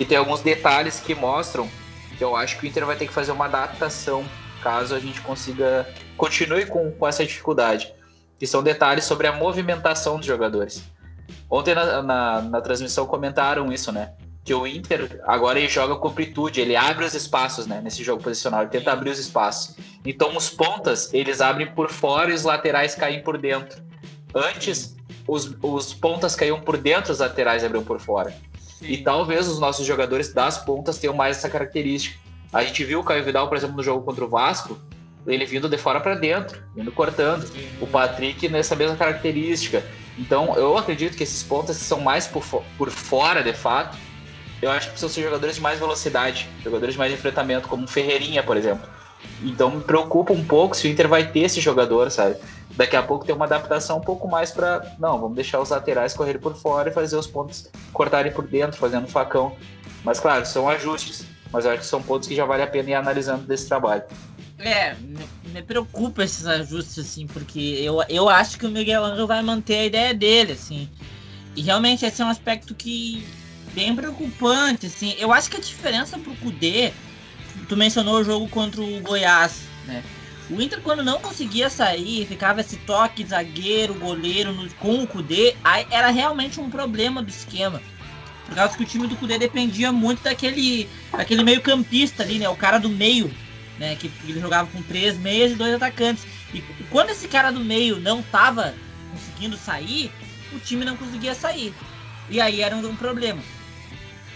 [0.00, 1.68] que tem alguns detalhes que mostram
[2.16, 4.24] que eu acho que o Inter vai ter que fazer uma adaptação
[4.62, 5.86] caso a gente consiga
[6.16, 7.92] continue com, com essa dificuldade,
[8.38, 10.82] que são detalhes sobre a movimentação dos jogadores.
[11.50, 14.14] Ontem na, na, na transmissão comentaram isso, né?
[14.42, 18.22] que o Inter agora ele joga com amplitude, ele abre os espaços, né, nesse jogo
[18.22, 19.76] posicional, ele tenta abrir os espaços.
[20.02, 23.82] Então os pontas, eles abrem por fora e os laterais caem por dentro.
[24.34, 24.96] Antes,
[25.28, 28.34] os, os pontas caíam por dentro, os laterais abriam por fora.
[28.80, 28.86] Sim.
[28.86, 32.18] E talvez os nossos jogadores das pontas tenham mais essa característica.
[32.50, 34.78] A gente viu o Caio Vidal, por exemplo, no jogo contra o Vasco,
[35.26, 37.46] ele vindo de fora para dentro, vindo cortando.
[37.46, 37.68] Sim.
[37.80, 39.84] O Patrick nessa mesma característica.
[40.18, 42.42] Então, eu acredito que esses pontas são mais por,
[42.78, 43.96] por fora, de fato,
[44.62, 47.88] eu acho que precisam ser jogadores de mais velocidade, jogadores de mais enfrentamento, como o
[47.88, 48.88] Ferreirinha, por exemplo.
[49.42, 52.36] Então me preocupa um pouco se o Inter vai ter esse jogador, sabe?
[52.76, 56.14] Daqui a pouco tem uma adaptação um pouco mais para não, vamos deixar os laterais
[56.14, 59.56] correrem por fora e fazer os pontos cortarem por dentro, fazendo facão.
[60.04, 62.90] Mas claro, são ajustes, mas eu acho que são pontos que já vale a pena
[62.90, 64.04] ir analisando desse trabalho.
[64.58, 69.26] É, me, me preocupa esses ajustes, assim, porque eu, eu acho que o Miguel Angel
[69.26, 70.88] vai manter a ideia dele, assim.
[71.56, 73.26] E realmente esse é um aspecto que
[73.74, 75.14] bem preocupante, assim.
[75.18, 76.92] Eu acho que a diferença pro Kudê,
[77.68, 80.02] tu mencionou o jogo contra o Goiás, né?
[80.50, 85.54] O Inter, quando não conseguia sair, ficava esse toque zagueiro, goleiro no, com o Kudê,
[85.62, 87.80] aí era realmente um problema do esquema.
[88.46, 92.48] Por causa que o time do Kudê dependia muito daquele, daquele meio campista ali, né?
[92.48, 93.32] O cara do meio,
[93.78, 93.94] né?
[93.94, 96.26] Que ele jogava com três meias e dois atacantes.
[96.52, 96.60] E
[96.90, 98.74] quando esse cara do meio não tava
[99.12, 100.10] conseguindo sair,
[100.52, 101.72] o time não conseguia sair.
[102.28, 103.40] E aí era um, um problema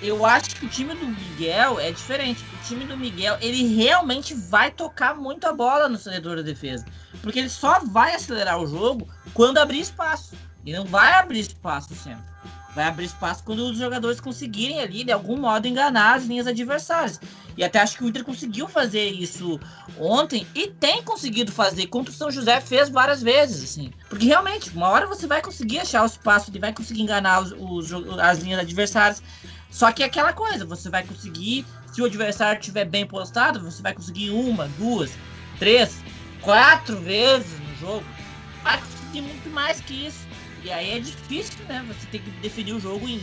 [0.06, 2.44] eu acho que o time do Miguel é diferente.
[2.52, 6.84] O time do Miguel, ele realmente vai tocar muito a bola no setor da defesa.
[7.22, 10.34] Porque ele só vai acelerar o jogo quando abrir espaço.
[10.64, 12.24] E não vai abrir espaço sempre.
[12.74, 17.20] Vai abrir espaço quando os jogadores conseguirem ali, de algum modo, enganar as linhas adversárias.
[17.56, 19.60] E até acho que o Inter conseguiu fazer isso
[19.98, 23.92] ontem e tem conseguido fazer, contra o São José fez várias vezes, assim.
[24.08, 27.52] Porque realmente, uma hora você vai conseguir achar o espaço, e vai conseguir enganar os,
[27.52, 29.22] os, as linhas adversárias.
[29.74, 33.82] Só que é aquela coisa, você vai conseguir, se o adversário estiver bem postado, você
[33.82, 35.10] vai conseguir uma, duas,
[35.58, 36.00] três,
[36.40, 38.04] quatro vezes no jogo.
[38.62, 40.28] Vai conseguir muito mais que isso.
[40.62, 41.84] E aí é difícil, né?
[41.88, 43.20] Você tem que definir o jogo em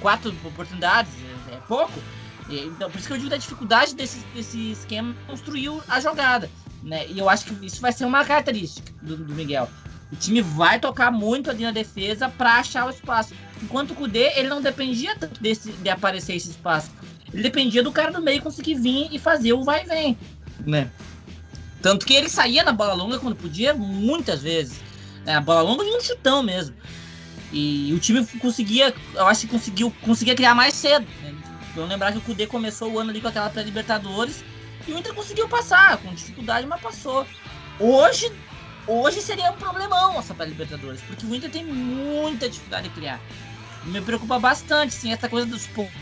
[0.00, 1.12] quatro oportunidades,
[1.50, 2.00] é, é pouco.
[2.48, 6.50] Então, por isso que eu digo da dificuldade desse, desse esquema construir a jogada.
[6.82, 7.08] Né?
[7.08, 9.68] E eu acho que isso vai ser uma característica do, do Miguel.
[10.12, 13.32] O time vai tocar muito ali na defesa para achar o espaço.
[13.62, 16.90] Enquanto o Kudê, ele não dependia tanto desse, de aparecer esse espaço.
[17.32, 20.18] Ele dependia do cara do meio conseguir vir e fazer o vai e vem.
[20.66, 20.90] Né?
[21.80, 24.80] Tanto que ele saía na bola longa quando podia, muitas vezes.
[25.24, 25.34] Né?
[25.34, 26.74] A bola longa de um chutão mesmo.
[27.52, 31.06] E o time conseguia, eu acho que conseguiu, conseguia criar mais cedo.
[31.22, 31.34] Né?
[31.74, 34.42] Vamos lembrar que o Kudê começou o ano ali com aquela pré-Libertadores
[34.88, 37.26] e o Inter conseguiu passar, com dificuldade, mas passou.
[37.78, 38.32] Hoje
[38.86, 43.20] Hoje seria um problemão essa para Libertadores, porque o Inter tem muita dificuldade de criar.
[43.84, 45.94] Me preocupa bastante, sim, essa coisa dos pontos.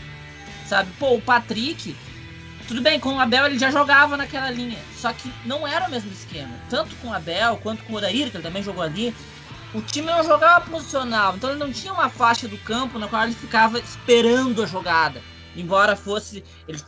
[0.65, 0.91] Sabe?
[0.99, 1.95] Pô, o Patrick,
[2.67, 5.91] tudo bem, com o Abel ele já jogava naquela linha, só que não era o
[5.91, 6.53] mesmo esquema.
[6.69, 9.13] Tanto com o Abel quanto com o Odair, que ele também jogou ali,
[9.73, 13.23] o time não jogava posicional, então ele não tinha uma faixa do campo na qual
[13.23, 15.21] ele ficava esperando a jogada,
[15.55, 16.43] embora fosse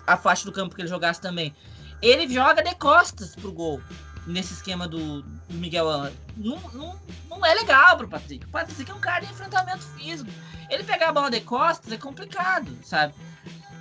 [0.08, 1.54] a faixa do campo que ele jogasse também.
[2.02, 3.80] Ele joga de costas pro gol
[4.26, 6.14] nesse esquema do, do Miguel Angel.
[6.38, 8.46] Não, não, não é legal pro Patrick.
[8.46, 10.30] O Patrick é um cara de enfrentamento físico.
[10.70, 13.14] Ele pegar a bola de costas é complicado, sabe?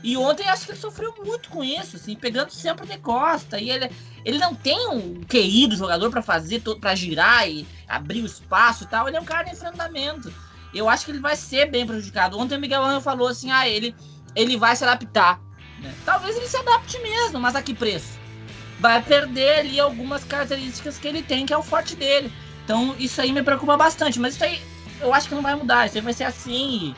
[0.02, 3.60] E ontem acho que ele sofreu muito com isso, assim, pegando sempre de costa.
[3.60, 3.90] E ele,
[4.24, 8.84] ele não tem um QI do jogador para fazer, para girar e abrir o espaço
[8.84, 9.06] e tal.
[9.06, 10.32] Ele é um cara de enfrentamento.
[10.72, 12.38] Eu acho que ele vai ser bem prejudicado.
[12.38, 13.94] Ontem o Miguel Angel falou assim: ah, ele,
[14.34, 15.38] ele vai se adaptar.
[15.80, 15.94] Né?
[16.04, 18.19] Talvez ele se adapte mesmo, mas a que preço?
[18.80, 22.32] Vai perder ali algumas características que ele tem, que é o forte dele.
[22.64, 24.60] Então isso aí me preocupa bastante, mas isso aí
[25.00, 26.94] eu acho que não vai mudar, isso aí vai ser assim.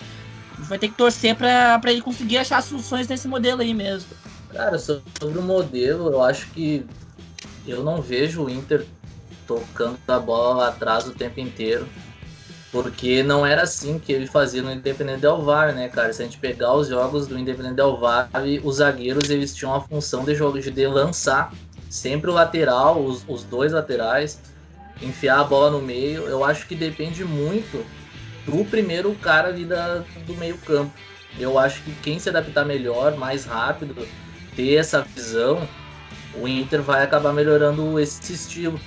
[0.59, 4.09] vai ter que torcer para ele conseguir achar soluções nesse modelo aí mesmo.
[4.51, 6.87] Cara, sobre o modelo, eu acho que
[7.67, 8.87] eu não vejo o Inter
[9.47, 11.89] tocando a bola atrás o tempo inteiro.
[12.71, 16.11] Porque não era assim que ele fazia no Independente Del Var, né, cara?
[16.11, 18.31] Se a gente pegar os jogos do Independente Del Var,
[18.65, 21.53] os zagueiros eles tinham a função de jogo de lançar
[21.93, 24.41] sempre o lateral, os, os dois laterais,
[25.03, 26.23] enfiar a bola no meio.
[26.23, 27.85] Eu acho que depende muito
[28.47, 30.91] pro primeiro cara ali da, do meio campo.
[31.39, 34.09] Eu acho que quem se adaptar melhor, mais rápido,
[34.57, 35.69] ter essa visão,
[36.35, 38.81] o Inter vai acabar melhorando esse estilo.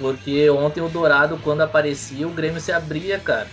[0.00, 3.46] Porque ontem o Dourado, quando aparecia, o Grêmio se abria, cara.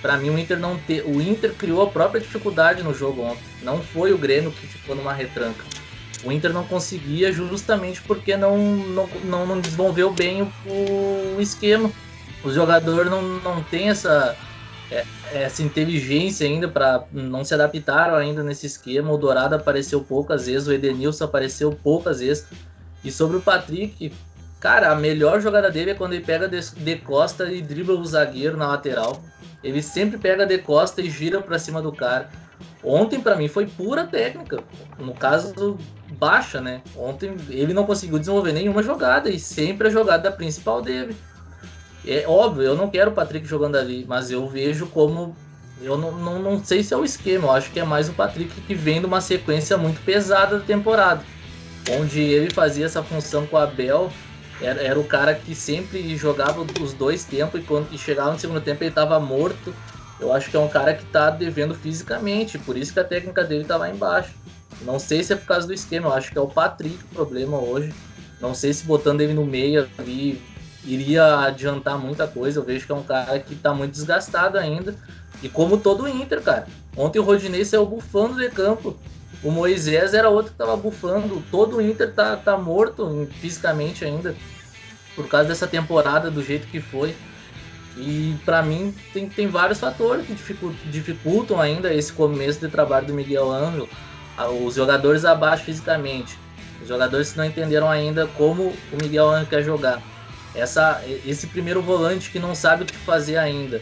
[0.00, 1.00] Para mim o Inter não te...
[1.00, 3.42] o Inter criou a própria dificuldade no jogo ontem.
[3.62, 5.64] Não foi o Grêmio que ficou numa retranca.
[6.26, 11.90] O Inter não conseguia justamente porque não, não, não, desenvolveu bem o, o esquema.
[12.42, 14.36] Os jogadores não, não têm essa,
[14.90, 19.12] é, essa inteligência ainda para não se adaptaram ainda nesse esquema.
[19.12, 22.44] O Dourado apareceu poucas vezes, o Edenilson apareceu poucas vezes.
[23.04, 24.12] E sobre o Patrick,
[24.58, 28.56] cara, a melhor jogada dele é quando ele pega de costa e dribla o zagueiro
[28.56, 29.22] na lateral.
[29.62, 32.28] Ele sempre pega de costa e gira para cima do cara.
[32.86, 34.62] Ontem para mim foi pura técnica.
[34.96, 35.76] No caso
[36.12, 36.82] baixa, né?
[36.96, 41.16] Ontem ele não conseguiu desenvolver nenhuma jogada e sempre a jogada principal dele.
[42.06, 45.36] É óbvio, eu não quero o Patrick jogando ali, mas eu vejo como.
[45.82, 48.12] Eu não, não, não sei se é o esquema, eu acho que é mais o
[48.12, 51.24] Patrick que vem de uma sequência muito pesada da temporada.
[51.90, 54.10] Onde ele fazia essa função com o Abel,
[54.60, 58.60] era, era o cara que sempre jogava os dois tempos e quando chegava no segundo
[58.60, 59.74] tempo ele estava morto.
[60.18, 63.44] Eu acho que é um cara que está devendo fisicamente, por isso que a técnica
[63.44, 64.34] dele está lá embaixo.
[64.82, 67.14] Não sei se é por causa do esquema, eu acho que é o Patrick o
[67.14, 67.92] problema hoje.
[68.40, 70.42] Não sei se botando ele no meio ali
[70.84, 72.60] iria adiantar muita coisa.
[72.60, 74.94] Eu vejo que é um cara que tá muito desgastado ainda.
[75.42, 76.66] E como todo o Inter, cara.
[76.96, 78.96] Ontem o Rodinei saiu bufando de campo.
[79.42, 81.42] O Moisés era outro que tava bufando.
[81.50, 84.34] Todo o Inter tá, tá morto fisicamente ainda.
[85.14, 87.14] Por causa dessa temporada, do jeito que foi.
[87.96, 90.34] E para mim tem, tem vários fatores que
[90.90, 93.88] dificultam, ainda esse começo de trabalho do Miguel Ângelo.
[94.64, 96.38] Os jogadores abaixo fisicamente.
[96.82, 100.02] Os jogadores que não entenderam ainda como o Miguel Ângelo quer jogar
[100.54, 103.80] essa, esse primeiro volante que não sabe o que fazer ainda.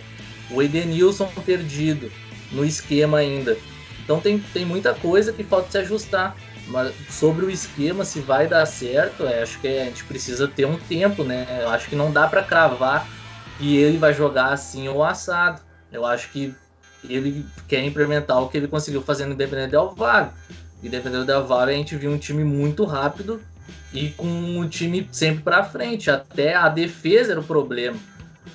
[0.51, 2.11] O Edenilson perdido
[2.53, 3.57] no esquema ainda.
[4.03, 6.37] Então tem, tem muita coisa que falta se ajustar.
[6.67, 10.65] Mas sobre o esquema, se vai dar certo, é, acho que a gente precisa ter
[10.65, 11.47] um tempo, né?
[11.61, 13.07] Eu acho que não dá para cravar
[13.59, 15.61] que ele vai jogar assim ou assado.
[15.93, 16.55] Eu acho que
[17.09, 20.31] ele quer implementar o que ele conseguiu fazer no Independente Del Valle.
[20.83, 23.41] E Independente Del Valle a gente viu um time muito rápido
[23.93, 26.11] e com o time sempre para frente.
[26.11, 27.97] Até a defesa era o problema.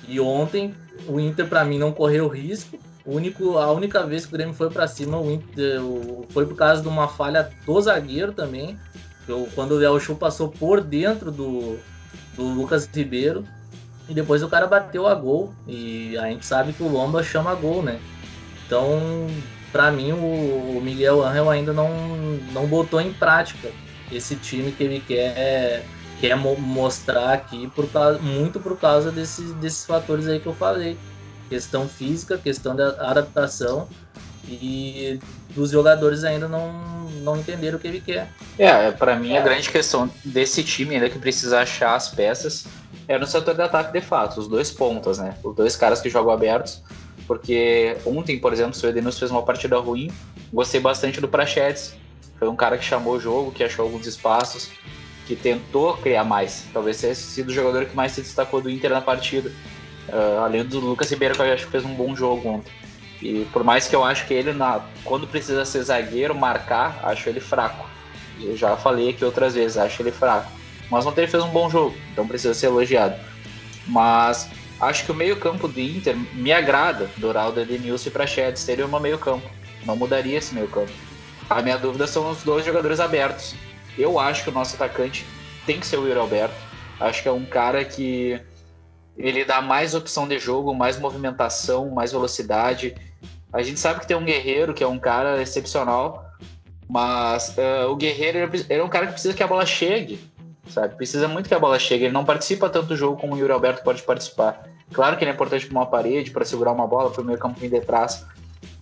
[0.06, 0.74] E ontem
[1.06, 2.78] o Inter para mim não correu risco.
[3.04, 5.80] O único, a única vez que o Grêmio foi para cima, o Inter
[6.30, 8.78] foi por causa de uma falha do zagueiro também.
[9.26, 11.78] Eu, quando o Léo Chu passou por dentro do,
[12.36, 13.44] do Lucas Ribeiro.
[14.10, 15.54] E depois o cara bateu a gol.
[15.68, 18.00] E a gente sabe que o Lomba chama gol, né?
[18.66, 19.28] Então,
[19.70, 21.88] para mim, o, Miguel Angel ainda não,
[22.52, 23.70] não botou em prática
[24.10, 25.84] esse time que ele quer,
[26.20, 30.98] quer mostrar aqui por causa, muito por causa desses, desses fatores aí que eu falei.
[31.48, 33.88] Questão física, questão da adaptação
[34.48, 35.20] e
[35.54, 36.72] dos jogadores ainda não,
[37.22, 38.28] não entenderam o que ele quer.
[38.58, 42.66] É, para mim a grande questão desse time ainda que precisa achar as peças
[43.10, 45.34] é no setor de ataque de fato, os dois pontas, né?
[45.42, 46.80] Os dois caras que jogam abertos,
[47.26, 50.12] porque ontem, por exemplo, o Edenilson fez uma partida ruim,
[50.52, 51.96] gostei bastante do Prachetes,
[52.38, 54.70] foi um cara que chamou o jogo, que achou alguns espaços,
[55.26, 56.66] que tentou criar mais.
[56.72, 59.50] Talvez tenha sido o jogador que mais se destacou do Inter na partida.
[60.08, 62.72] Uh, além do Lucas Ribeiro, que eu acho que fez um bom jogo ontem.
[63.20, 67.28] E por mais que eu acho que ele, na, quando precisa ser zagueiro, marcar, acho
[67.28, 67.88] ele fraco.
[68.40, 70.59] Eu já falei aqui outras vezes, acho ele fraco.
[70.90, 73.14] Mas ontem ele fez um bom jogo, então precisa ser elogiado.
[73.86, 74.50] Mas
[74.80, 77.08] acho que o meio-campo do Inter me agrada.
[77.16, 79.48] Doraldo, Edenilson e Prachedes o meu meio-campo.
[79.86, 80.92] Não mudaria esse meio-campo.
[81.48, 83.54] A minha dúvida são os dois jogadores abertos.
[83.96, 85.24] Eu acho que o nosso atacante
[85.66, 86.54] tem que ser o Yuri Alberto.
[86.98, 88.40] Acho que é um cara que
[89.16, 92.94] ele dá mais opção de jogo, mais movimentação, mais velocidade.
[93.52, 96.30] A gente sabe que tem um Guerreiro, que é um cara excepcional,
[96.88, 100.20] mas uh, o Guerreiro ele é um cara que precisa que a bola chegue,
[100.70, 100.94] sabe?
[100.94, 102.04] Precisa muito que a bola chegue.
[102.04, 104.68] Ele não participa tanto do jogo como o Yuri Alberto pode participar.
[104.92, 107.38] Claro que ele é importante para uma parede, para segurar uma bola, para o meio
[107.38, 108.26] campo vir de trás,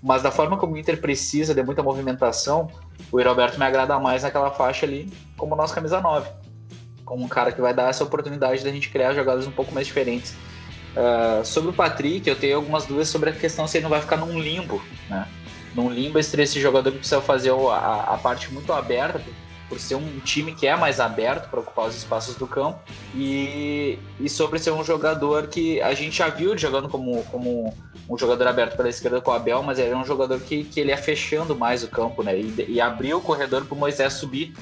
[0.03, 2.70] mas da forma como o Inter precisa de muita movimentação,
[3.11, 6.29] o Roberto me agrada mais naquela faixa ali, como nosso camisa 9.
[7.05, 9.87] Como um cara que vai dar essa oportunidade da gente criar jogadas um pouco mais
[9.87, 10.35] diferentes.
[10.96, 14.01] Uh, sobre o Patrick, eu tenho algumas dúvidas sobre a questão se ele não vai
[14.01, 15.27] ficar num limbo, né?
[15.74, 19.20] Num limbo esse jogador que precisa fazer a, a parte muito aberta,
[19.69, 22.79] por ser um time que é mais aberto para ocupar os espaços do campo,
[23.15, 27.75] e, e sobre ser um jogador que a gente já viu jogando como, como
[28.09, 30.81] um jogador aberto pela esquerda com o Abel, mas ele é um jogador que, que
[30.81, 32.39] ele ia fechando mais o campo, né?
[32.39, 34.55] E, e abriu o corredor para o Moisés subir.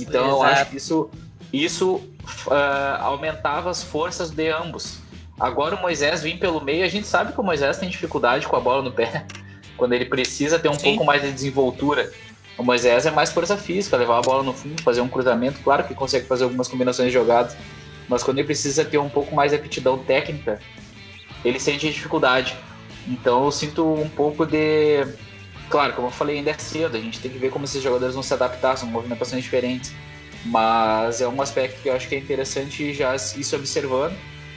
[0.00, 0.36] Então Exato.
[0.36, 1.10] eu acho que isso,
[1.52, 1.94] isso
[2.46, 4.98] uh, aumentava as forças de ambos.
[5.38, 8.56] Agora o Moisés vir pelo meio, a gente sabe que o Moisés tem dificuldade com
[8.56, 9.26] a bola no pé,
[9.76, 10.90] quando ele precisa ter um Sim.
[10.90, 12.10] pouco mais de desenvoltura.
[12.56, 15.84] O Moisés é mais força física, levar a bola no fundo, fazer um cruzamento, claro
[15.84, 17.56] que consegue fazer algumas combinações de jogadas,
[18.08, 20.60] mas quando ele precisa ter um pouco mais de aptidão técnica,
[21.44, 22.56] ele sente dificuldade.
[23.06, 25.06] Então eu sinto um pouco de.
[25.68, 28.14] Claro, como eu falei, ainda é cedo, a gente tem que ver como esses jogadores
[28.14, 29.92] vão se adaptar, são movimentações diferentes.
[30.46, 34.14] Mas é um aspecto que eu acho que é interessante já ir se observando.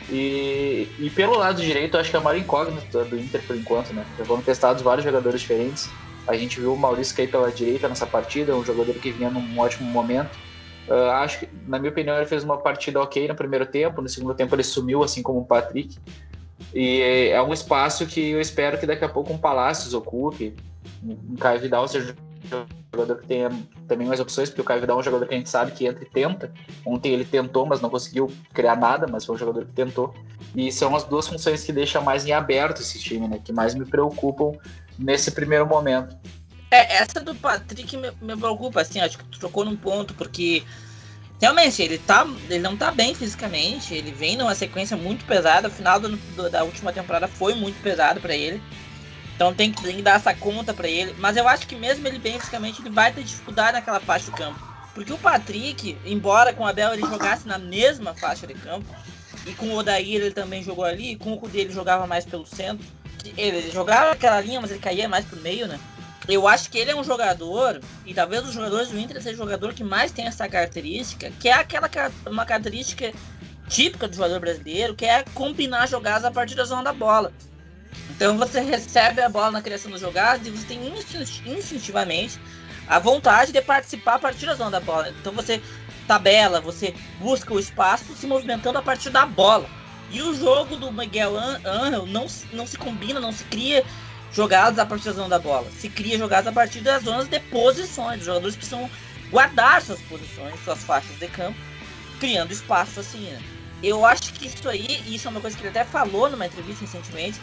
[0.10, 3.56] E, e pelo lado direito, eu acho que é a maior incógnita do Inter por
[3.56, 4.06] enquanto, né?
[4.18, 5.90] Já foram testados vários jogadores diferentes.
[6.28, 9.58] A gente viu o Maurício cair pela direita nessa partida, um jogador que vinha num
[9.60, 10.38] ótimo momento.
[10.88, 14.08] Uh, acho que, na minha opinião, ele fez uma partida ok no primeiro tempo, no
[14.08, 15.98] segundo tempo ele sumiu, assim como o Patrick.
[16.74, 20.56] E é um espaço que eu espero que daqui a pouco um Palácios ocupe,
[21.04, 23.50] um Caio Vidal seja um jogador que tenha
[23.88, 25.86] também mais opções, porque o Caio Vidal é um jogador que a gente sabe que
[25.86, 26.52] entra e tenta.
[26.86, 30.14] Ontem ele tentou, mas não conseguiu criar nada, mas foi um jogador que tentou.
[30.56, 33.40] E são as duas funções que deixam mais em aberto esse time, né?
[33.44, 34.54] Que mais me preocupam
[34.98, 36.16] nesse primeiro momento.
[36.70, 40.64] É, essa do Patrick me, me preocupa, assim, acho que tu tocou num ponto, porque
[41.40, 45.72] realmente ele tá ele não tá bem fisicamente ele vem numa sequência muito pesada o
[45.72, 48.62] final do, do, da última temporada foi muito pesado para ele
[49.36, 52.08] então tem que, tem que, dar essa conta para ele mas eu acho que mesmo
[52.08, 54.60] ele bem fisicamente ele vai ter dificuldade naquela faixa do campo
[54.96, 58.88] porque o Patrick embora com o Abel ele jogasse na mesma faixa de campo
[59.46, 62.48] e com o Odair ele também jogou ali com o Kudê ele jogava mais pelo
[62.48, 62.86] centro
[63.38, 65.80] ele jogava aquela linha, mas ele caía mais pro meio, né?
[66.28, 69.38] Eu acho que ele é um jogador, e talvez os jogadores do Inter seja o
[69.38, 71.90] jogador que mais tem essa característica, que é aquela
[72.26, 73.14] uma característica
[73.70, 77.32] típica do jogador brasileiro, que é combinar jogadas a partir da zona da bola.
[78.10, 80.80] Então você recebe a bola na criação das jogadas e você tem
[81.46, 82.40] instintivamente
[82.88, 85.10] a vontade de participar a partir da zona da bola.
[85.22, 85.62] Então você
[86.08, 89.70] tabela, você busca o espaço se movimentando a partir da bola.
[90.10, 93.86] E o jogo do Miguel Angel não, não se combina, não se cria
[94.32, 95.70] jogadas a partir da zona da bola.
[95.72, 98.20] Se cria jogadas a partir das zonas de posições.
[98.20, 98.90] Os jogadores precisam
[99.30, 101.58] guardar suas posições, suas faixas de campo,
[102.20, 103.20] criando espaço assim.
[103.20, 103.42] Né?
[103.84, 106.86] Eu acho que isso aí, isso é uma coisa que ele até falou numa entrevista
[106.86, 107.40] recentemente,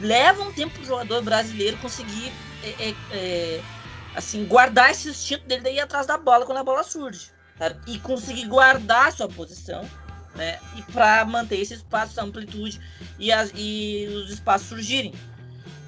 [0.00, 3.60] leva um tempo para o jogador brasileiro conseguir é, é, é,
[4.14, 7.30] assim guardar esse instinto dele de ir atrás da bola quando a bola surge.
[7.58, 7.78] Sabe?
[7.86, 9.88] E conseguir guardar sua posição
[10.34, 10.58] né?
[10.76, 12.80] E para manter esse espaço, essa amplitude
[13.18, 15.12] e, as, e os espaços surgirem.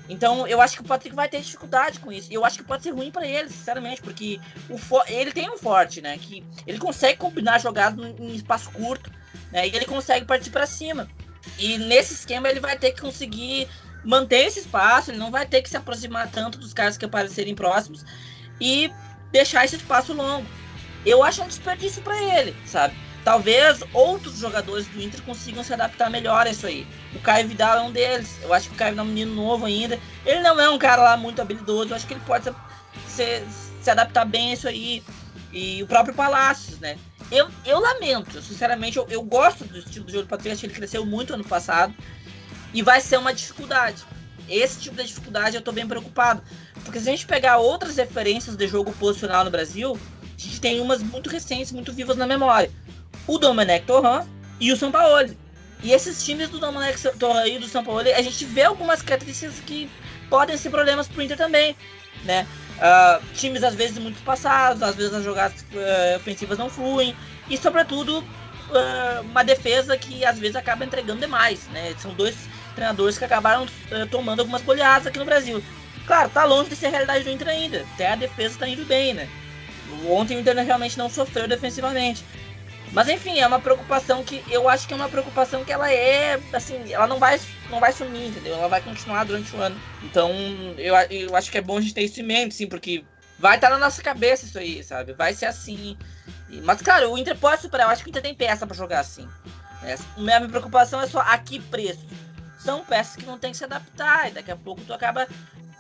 [0.09, 2.29] Então, eu acho que o Patrick vai ter dificuldade com isso.
[2.31, 6.03] Eu acho que pode ser ruim para ele, sinceramente, porque o ele tem um forte,
[6.03, 6.19] né?
[6.19, 9.11] Que ele consegue combinar jogadas em espaço curto,
[9.51, 9.67] né?
[9.67, 11.09] E ele consegue partir para cima.
[11.59, 13.67] E nesse esquema ele vai ter que conseguir
[14.05, 17.55] manter esse espaço, ele não vai ter que se aproximar tanto dos caras que aparecerem
[17.55, 18.05] próximos
[18.61, 18.93] e
[19.33, 20.47] deixar esse espaço longo.
[21.07, 22.95] Eu acho um desperdício para ele, sabe?
[23.25, 26.87] Talvez outros jogadores do Inter consigam se adaptar melhor a isso aí.
[27.15, 28.39] O Caio Vidal é um deles.
[28.43, 29.99] Eu acho que o Caio Vidal é um menino novo ainda.
[30.27, 31.91] Ele não é um cara lá muito habilidoso.
[31.91, 32.55] Eu acho que ele pode
[33.09, 33.43] se,
[33.81, 35.03] se adaptar bem a isso aí.
[35.51, 36.99] E o próprio Palácios, né?
[37.31, 40.63] Eu, eu lamento, sinceramente, eu, eu gosto do estilo do jogo do Patrick.
[40.63, 41.95] Ele cresceu muito ano passado.
[42.75, 44.05] E vai ser uma dificuldade.
[44.47, 46.43] Esse tipo de dificuldade eu tô bem preocupado.
[46.85, 50.79] Porque se a gente pegar outras referências de jogo posicional no Brasil, a gente tem
[50.79, 52.71] umas muito recentes, muito vivas na memória
[53.27, 54.27] o Domenech Torran
[54.61, 55.35] e o São Paulo.
[55.83, 59.61] E esses times do Domenech Torran e do São Paulo, a gente vê algumas características
[59.61, 59.91] que
[60.31, 61.77] podem ser problemas pro Inter também,
[62.25, 62.47] né?
[62.77, 67.15] Uh, times às vezes muito passados, às vezes as jogadas uh, ofensivas não fluem
[67.49, 71.95] e sobretudo uh, uma defesa que às vezes acaba entregando demais, né?
[71.99, 72.35] São dois
[72.75, 73.67] treinadores que acabaram
[74.11, 75.63] tomando algumas goleadas aqui no Brasil.
[76.07, 77.85] Claro, tá longe de ser a realidade do Inter ainda.
[77.95, 79.29] Até a defesa tá indo bem, né?
[80.09, 82.25] Ontem o Inter realmente não sofreu defensivamente.
[82.95, 86.41] Mas enfim, é uma preocupação que eu acho que é uma preocupação que ela é,
[86.53, 88.55] assim, ela não vai, não vai sumir, entendeu?
[88.55, 89.77] Ela vai continuar durante o ano.
[90.05, 90.31] Então,
[90.79, 93.05] eu, eu acho que é bom a gente ter isso em mente, sim, porque
[93.37, 95.13] vai estar na nossa cabeça isso aí, sabe?
[95.13, 95.99] Vai ser assim.
[96.63, 97.89] Mas, cara, o Inter pode superar.
[97.89, 99.29] Eu acho que o Inter tem peça para jogar assim.
[99.83, 102.07] É, minha preocupação é só a que preço.
[102.61, 104.29] São peças que não tem que se adaptar.
[104.29, 105.27] E daqui a pouco tu acaba.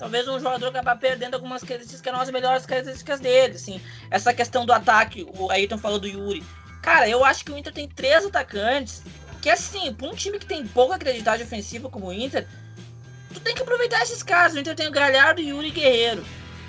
[0.00, 3.54] Talvez um jogador acabar perdendo algumas características que eram as melhores características dele.
[3.54, 3.80] Assim.
[4.10, 6.44] Essa questão do ataque, o Ayrton falou do Yuri.
[6.84, 9.02] Cara, eu acho que o Inter tem três atacantes
[9.40, 12.46] que, assim, pra um time que tem pouca credibilidade ofensiva como o Inter,
[13.32, 14.52] tu tem que aproveitar esses caras.
[14.52, 16.22] O Inter tem o Galhardo, Yuri e Guerreiro.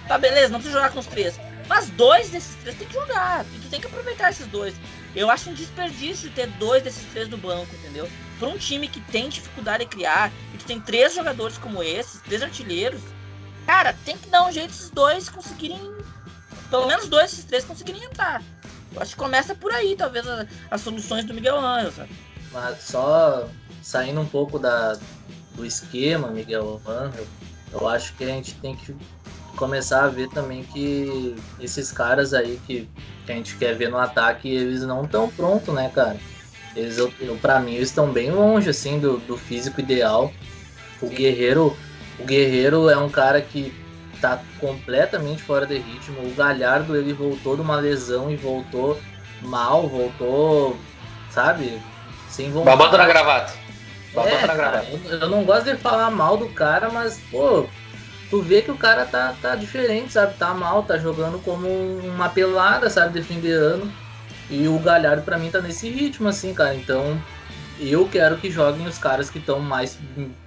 [0.08, 1.38] Tá, beleza, não precisa jogar com os três.
[1.68, 3.44] Mas dois desses três tem que jogar.
[3.44, 4.74] E tu tem que aproveitar esses dois.
[5.14, 8.10] Eu acho um desperdício ter dois desses três no banco, entendeu?
[8.40, 12.22] Pra um time que tem dificuldade de criar, e tu tem três jogadores como esses,
[12.22, 13.02] três artilheiros,
[13.66, 15.94] cara, tem que dar um jeito esses dois conseguirem.
[16.70, 18.42] Pelo menos dois desses três conseguirem entrar.
[18.96, 22.10] Eu acho que começa por aí, talvez, as, as soluções do Miguel Angel, sabe?
[22.56, 23.50] mas só
[23.84, 24.98] saindo um pouco da,
[25.56, 27.26] do esquema, Miguel Angel,
[27.74, 28.96] eu acho que a gente tem que
[29.58, 32.90] começar a ver também que esses caras aí que,
[33.26, 36.18] que a gente quer ver no ataque, eles não estão prontos, né, cara?
[36.76, 40.32] Eles, eu, pra mim, eles estão bem longe, assim, do, do físico ideal.
[41.02, 41.76] O Guerreiro,
[42.20, 43.74] o Guerreiro é um cara que
[44.22, 46.28] tá completamente fora de ritmo.
[46.28, 49.00] O Galhardo, ele voltou de uma lesão e voltou
[49.42, 50.78] mal, voltou,
[51.30, 51.82] sabe?
[52.30, 52.78] Sem vontade.
[52.78, 53.54] Babando na gravata.
[54.14, 54.88] Babando é, na gravata.
[55.06, 57.66] eu, eu, não gosto de falar mal do cara, mas, pô,
[58.30, 60.36] tu vê que o cara tá, tá diferente, sabe?
[60.36, 63.20] Tá mal, tá jogando como uma pelada, sabe?
[63.20, 63.92] De fim de ano.
[64.50, 66.76] E o Galhardo para mim tá nesse ritmo, assim, cara.
[66.76, 67.20] Então
[67.80, 69.98] eu quero que joguem os caras que estão mais,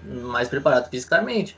[0.07, 1.57] mais preparados fisicamente.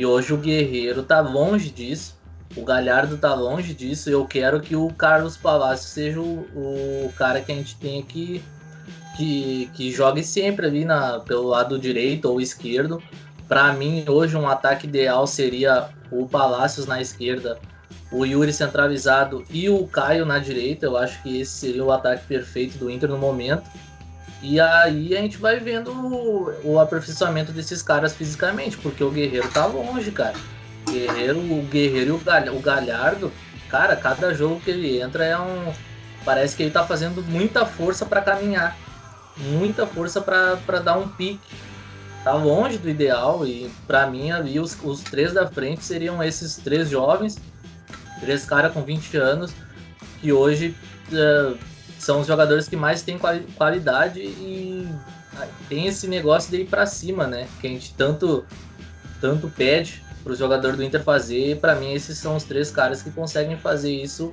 [0.00, 2.16] E hoje o Guerreiro tá longe disso.
[2.56, 4.08] O Galhardo tá longe disso.
[4.08, 8.42] Eu quero que o Carlos Palácio seja o, o cara que a gente tenha que,
[9.14, 13.02] que, que jogue sempre ali na, pelo lado direito ou esquerdo.
[13.46, 17.58] Para mim, hoje um ataque ideal seria o Palácios na esquerda,
[18.10, 20.86] o Yuri centralizado e o Caio na direita.
[20.86, 23.68] Eu acho que esse seria o ataque perfeito do Inter no momento.
[24.42, 29.48] E aí a gente vai vendo o, o aperfeiçoamento desses caras fisicamente, porque o Guerreiro
[29.48, 30.34] tá longe, cara.
[30.86, 33.32] O Guerreiro, o Guerreiro e o, o Galhardo,
[33.68, 35.72] cara, cada jogo que ele entra é um.
[36.24, 38.76] Parece que ele tá fazendo muita força para caminhar.
[39.36, 41.54] Muita força para dar um pique.
[42.24, 46.56] Tá longe do ideal e para mim ali os, os três da frente seriam esses
[46.56, 47.38] três jovens
[48.20, 49.52] Três caras com 20 anos
[50.20, 50.76] que hoje
[51.10, 51.58] uh,
[52.00, 54.88] são os jogadores que mais têm quali qualidade e
[55.34, 57.46] uh, tem esse negócio de ir para cima, né?
[57.60, 58.44] Que a gente tanto,
[59.20, 61.58] tanto pede para os jogadores do Inter fazer.
[61.60, 64.32] Para mim, esses são os três caras que conseguem fazer isso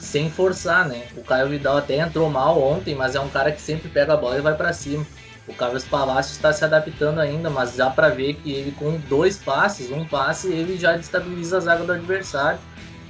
[0.00, 1.06] sem forçar, né?
[1.16, 4.16] O Caio Vidal até entrou mal ontem, mas é um cara que sempre pega a
[4.16, 5.06] bola e vai para cima.
[5.46, 9.36] O Carlos Palacios está se adaptando ainda, mas já para ver que ele com dois
[9.36, 12.58] passes, um passe, ele já destabiliza a zaga do adversário.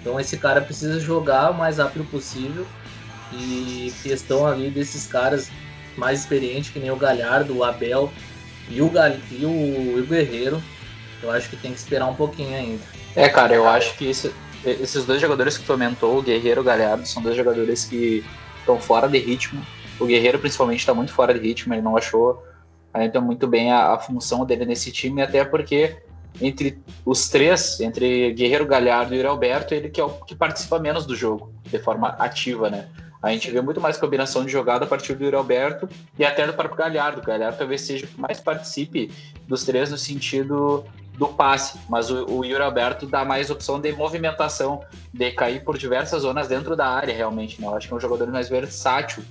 [0.01, 2.67] Então esse cara precisa jogar o mais rápido possível.
[3.39, 5.51] E questão ali desses caras
[5.97, 8.12] mais experientes, que nem o Galhardo, o Abel
[8.68, 9.12] e o, Gal...
[9.30, 9.99] e o...
[9.99, 10.62] o Guerreiro,
[11.22, 12.82] eu acho que tem que esperar um pouquinho ainda.
[13.16, 14.32] É, cara, eu acho que isso,
[14.64, 18.24] esses dois jogadores que tu comentou, o Guerreiro e o Galhardo, são dois jogadores que
[18.59, 19.64] estão fora de ritmo.
[19.99, 22.43] O Guerreiro, principalmente, está muito fora de ritmo, ele não achou
[22.93, 25.97] ainda muito bem a, a função dele nesse time, até porque
[26.41, 30.78] entre os três, entre Guerreiro Galhardo e Yuri Alberto, ele que é o que participa
[30.78, 32.89] menos do jogo, de forma ativa, né?
[33.25, 36.47] A gente vê muito mais combinação de jogada a partir do Yuri Alberto e até
[36.47, 37.22] do próprio Galhardo.
[37.22, 39.11] O Galhardo talvez seja o que mais participe
[39.49, 40.85] dos três no sentido
[41.16, 45.79] do passe, mas o, o Yuri Alberto dá mais opção de movimentação, de cair por
[45.79, 47.59] diversas zonas dentro da área, realmente.
[47.59, 47.66] Né?
[47.66, 49.25] Eu acho que é um jogador mais versátil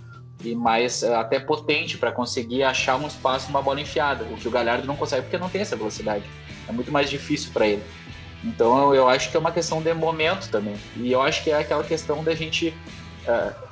[0.44, 4.48] e mais uh, até potente para conseguir achar um espaço, uma bola enfiada, o que
[4.48, 6.24] o Galhardo não consegue porque não tem essa velocidade.
[6.68, 7.84] É muito mais difícil para ele.
[8.44, 10.78] Então eu acho que é uma questão de momento também.
[10.96, 12.74] E eu acho que é aquela questão da gente.
[13.28, 13.63] Uh,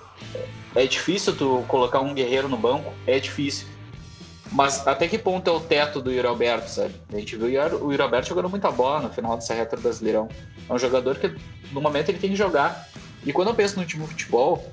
[0.76, 3.68] é difícil tu colocar um guerreiro no banco, é difícil.
[4.52, 6.94] Mas até que ponto é o teto do Yuri Alberto, sabe?
[7.12, 10.28] A gente viu o Yuri Alberto jogando muita bola no final dessa reta do Brasileirão.
[10.70, 11.34] É um jogador que
[11.72, 12.90] no momento ele tem que jogar.
[13.26, 14.70] E quando eu penso no time de futebol,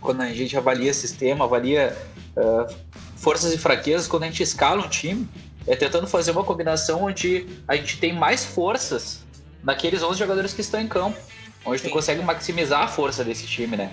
[0.00, 1.94] quando a gente avalia sistema, avalia
[2.34, 2.74] uh,
[3.16, 5.28] forças e fraquezas, quando a gente escala um time,
[5.66, 9.22] é tentando fazer uma combinação onde a gente tem mais forças
[9.62, 11.18] naqueles 11 jogadores que estão em campo,
[11.66, 11.88] onde Sim.
[11.88, 13.92] tu consegue maximizar a força desse time, né?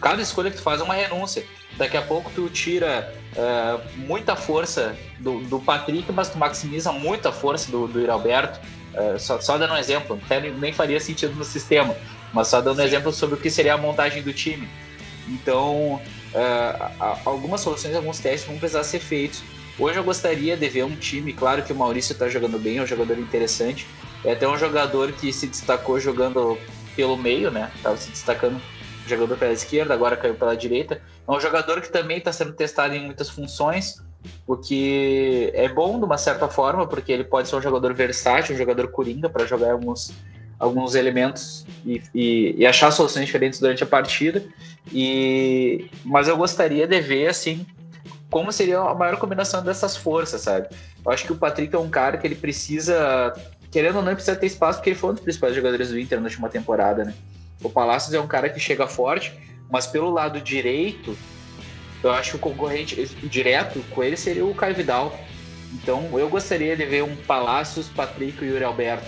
[0.00, 1.44] Cada escolha que tu faz é uma renúncia.
[1.76, 7.30] Daqui a pouco tu tira uh, muita força do, do Patrick, mas tu maximiza muita
[7.30, 8.58] força do, do Iralberto.
[8.94, 11.94] Uh, só, só dando um exemplo, até nem faria sentido no sistema,
[12.32, 14.68] mas só dando um exemplo sobre o que seria a montagem do time.
[15.28, 16.00] Então,
[16.34, 19.42] uh, algumas soluções, alguns testes vão precisar ser feitos.
[19.78, 22.82] Hoje eu gostaria de ver um time, claro que o Maurício está jogando bem, é
[22.82, 23.86] um jogador interessante.
[24.24, 26.58] É até um jogador que se destacou jogando
[26.94, 27.70] pelo meio, né?
[27.76, 28.60] Estava se destacando
[29.10, 31.00] jogador pela esquerda, agora caiu pela direita.
[31.26, 34.02] É um jogador que também está sendo testado em muitas funções,
[34.46, 38.54] o que é bom de uma certa forma, porque ele pode ser um jogador versátil,
[38.54, 40.12] um jogador coringa para jogar alguns,
[40.58, 44.44] alguns elementos e, e, e, achar soluções diferentes durante a partida.
[44.92, 47.66] E, mas eu gostaria de ver assim
[48.30, 50.68] como seria a maior combinação dessas forças, sabe?
[51.04, 53.34] Eu acho que o Patrick é um cara que ele precisa,
[53.70, 56.20] querendo ou não, precisa ter espaço, porque ele foi um dos principais jogadores do Inter
[56.20, 57.14] na última temporada, né?
[57.62, 59.32] O Palácios é um cara que chega forte,
[59.70, 61.16] mas pelo lado direito,
[62.02, 65.18] eu acho que o concorrente direto com ele seria o Caio Vidal.
[65.72, 69.06] Então eu gostaria de ver um Palácios, Patrick e Yuri Alberto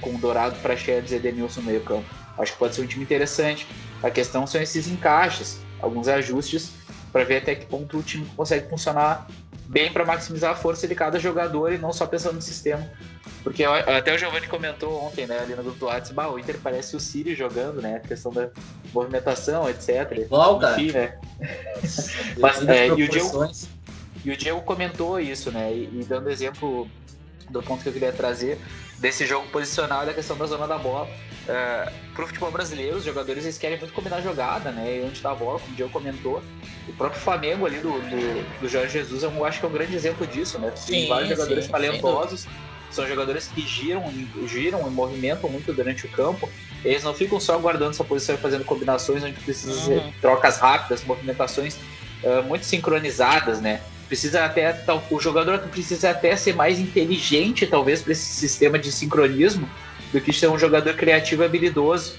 [0.00, 2.04] com o Dourado, Praxedes e Edenilson no meio campo.
[2.36, 3.66] Acho que pode ser um time interessante.
[4.02, 6.72] A questão são esses encaixes, alguns ajustes
[7.12, 9.26] para ver até que ponto o time consegue funcionar
[9.66, 12.86] bem para maximizar a força de cada jogador e não só pensando no sistema.
[13.44, 16.96] Porque até o Giovanni comentou ontem, né, ali no grupo do WhatsApp, o Inter parece
[16.96, 17.96] o Siri jogando, né?
[17.96, 18.48] A questão da
[18.92, 20.10] movimentação, etc.
[20.16, 20.80] Igual, cara.
[20.80, 21.18] Enfim, né?
[22.40, 23.50] Mas, é, e, o Diego,
[24.24, 25.70] e o Diego comentou isso, né?
[25.70, 26.88] E, e, dando exemplo
[27.50, 28.58] do ponto que eu queria trazer
[28.98, 31.06] desse jogo posicional e da questão da zona da bola.
[31.06, 35.00] Uh, pro futebol brasileiro, os jogadores eles querem muito combinar a jogada, né?
[35.00, 36.42] E antes da bola, como o Diego comentou,
[36.88, 39.94] o próprio Flamengo ali do, do, do Jorge Jesus, eu acho que é um grande
[39.94, 40.70] exemplo disso, né?
[40.70, 42.46] Tem sim, vários jogadores sim, talentosos
[42.94, 44.04] são jogadores que giram,
[44.46, 46.48] giram e movimentam muito durante o campo.
[46.84, 50.12] Eles não ficam só guardando essa posição e fazendo combinações onde precisa uhum.
[50.20, 51.76] trocas rápidas, movimentações
[52.22, 53.80] uh, muito sincronizadas, né?
[54.06, 54.76] Precisa até
[55.10, 59.68] o jogador precisa até ser mais inteligente, talvez, para esse sistema de sincronismo
[60.12, 62.14] do que ser um jogador criativo e habilidoso.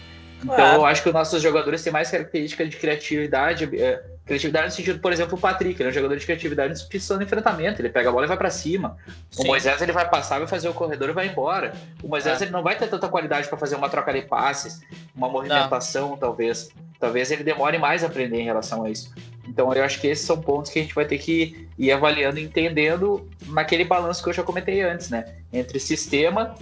[0.53, 4.71] Então, eu acho que os nossos jogadores têm mais características de criatividade, eh, Criatividade no
[4.71, 7.79] sentido, por exemplo, o Patrick, ele é um jogador de criatividade em situação de enfrentamento.
[7.79, 8.97] Ele pega a bola e vai para cima.
[9.29, 9.43] Sim.
[9.43, 11.75] O Moisés ele vai passar, vai fazer o corredor e vai embora.
[12.01, 12.45] O Moisés é.
[12.45, 14.81] ele não vai ter tanta qualidade para fazer uma troca de passes,
[15.15, 16.17] uma movimentação, não.
[16.17, 16.69] talvez.
[16.99, 19.13] Talvez ele demore mais a aprender em relação a isso.
[19.47, 22.39] Então eu acho que esses são pontos que a gente vai ter que ir avaliando,
[22.39, 25.35] entendendo naquele balanço que eu já comentei antes, né?
[25.53, 26.55] Entre sistema,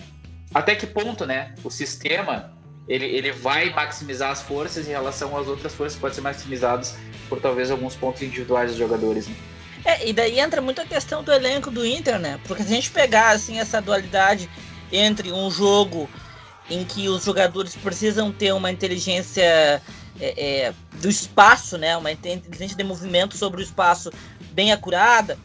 [0.54, 1.56] até que ponto, né?
[1.64, 2.52] O sistema
[2.88, 6.96] ele, ele vai maximizar as forças em relação às outras forças que podem ser maximizadas
[7.30, 9.28] por talvez alguns pontos individuais dos jogadores.
[9.28, 9.36] Né?
[9.86, 12.40] É, e daí entra muito a questão do elenco do Inter, né?
[12.46, 14.50] Porque se a gente pegar assim essa dualidade
[14.92, 16.10] entre um jogo
[16.70, 19.82] em que os jogadores precisam ter uma inteligência é,
[20.20, 21.98] é, do espaço, né?
[21.98, 24.12] Uma inteligência de movimento sobre o espaço
[24.54, 25.38] bem acurada,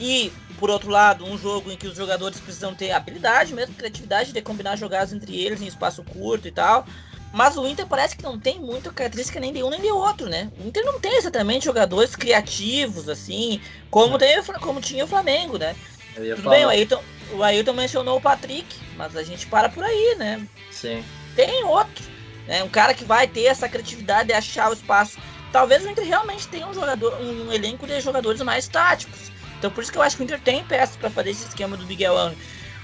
[0.00, 4.30] e por outro lado, um jogo em que os jogadores precisam ter habilidade, mesmo criatividade
[4.30, 6.86] de combinar jogadas entre eles em espaço curto e tal.
[7.32, 10.28] Mas o Inter parece que não tem muita característica nem de um nem de outro,
[10.28, 10.50] né?
[10.62, 13.58] O Inter não tem exatamente jogadores criativos, assim,
[13.90, 15.74] como, tem, como tinha o Flamengo, né?
[16.14, 16.56] Tudo falar.
[16.56, 17.02] bem, o Ayrton,
[17.32, 20.46] o Ayrton mencionou o Patrick, mas a gente para por aí, né?
[20.70, 21.02] Sim.
[21.34, 22.04] Tem outro,
[22.46, 22.62] né?
[22.62, 25.18] Um cara que vai ter essa criatividade de achar o espaço.
[25.52, 29.30] Talvez o Inter realmente tenha um jogador, um elenco de jogadores mais táticos.
[29.60, 31.76] Então por isso que eu acho que o Inter tem peças para fazer esse esquema
[31.76, 32.38] do Miguel Angel.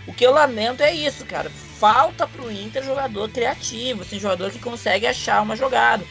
[0.06, 4.58] O que eu lamento é isso, cara falta pro Inter jogador criativo, assim, jogador que
[4.58, 6.04] consegue achar uma jogada.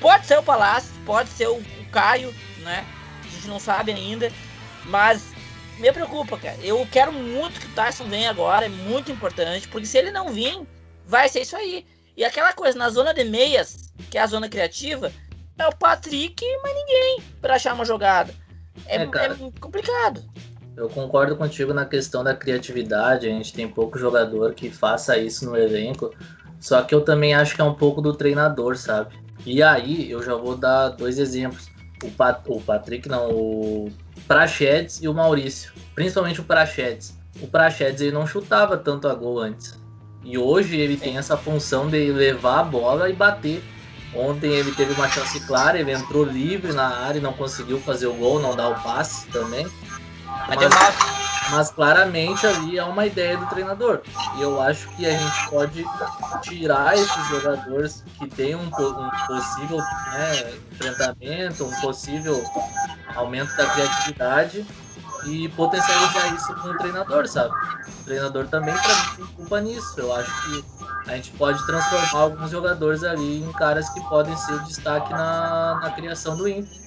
[0.00, 2.84] Pode ser o Palácio, pode ser o, o Caio, né?
[3.24, 4.30] A gente não sabe ainda,
[4.86, 5.32] mas
[5.78, 6.58] me preocupa, cara.
[6.62, 10.30] Eu quero muito que o Tyson venha agora, é muito importante, porque se ele não
[10.30, 10.60] vir,
[11.06, 11.86] vai ser isso aí.
[12.16, 15.12] E aquela coisa, na zona de meias, que é a zona criativa,
[15.56, 18.34] é o Patrick e mais ninguém para achar uma jogada.
[18.86, 20.22] É, é, é complicado.
[20.76, 23.26] Eu concordo contigo na questão da criatividade.
[23.26, 26.12] A gente tem pouco jogador que faça isso no elenco.
[26.60, 29.14] Só que eu também acho que é um pouco do treinador, sabe?
[29.46, 31.68] E aí eu já vou dar dois exemplos.
[32.02, 33.92] O, Pat o Patrick, não, o
[34.26, 35.72] Prachedes e o Maurício.
[35.94, 37.16] Principalmente o Prachedes.
[37.40, 39.78] O Prachedes ele não chutava tanto a gol antes.
[40.24, 43.62] E hoje ele tem essa função de levar a bola e bater.
[44.14, 48.06] Ontem ele teve uma chance clara, ele entrou livre na área e não conseguiu fazer
[48.06, 49.66] o gol, não dar o passe também.
[50.48, 50.58] Mas,
[51.50, 54.02] mas, claramente ali é uma ideia do treinador.
[54.36, 55.84] E eu acho que a gente pode
[56.42, 62.44] tirar esses jogadores que têm um, um possível né, enfrentamento, um possível
[63.16, 64.66] aumento da criatividade
[65.26, 67.54] e potencializar isso com o treinador, sabe?
[68.00, 68.74] O treinador também
[69.16, 69.94] tem culpa nisso.
[69.98, 70.64] Eu acho que
[71.06, 75.90] a gente pode transformar alguns jogadores ali em caras que podem ser destaque na, na
[75.90, 76.78] criação do Inter.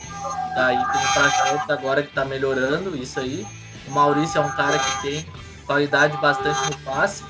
[0.56, 3.46] Daí tem o Prachetes agora que está melhorando isso aí.
[3.88, 5.26] O Maurício é um cara que tem
[5.66, 7.24] qualidade bastante no passe.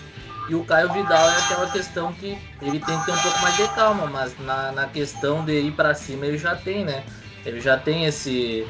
[0.49, 3.57] E o Caio Vidal é aquela questão que ele tem que ter um pouco mais
[3.57, 7.03] de calma, mas na, na questão de ir para cima ele já tem, né?
[7.45, 8.65] Ele já tem esse,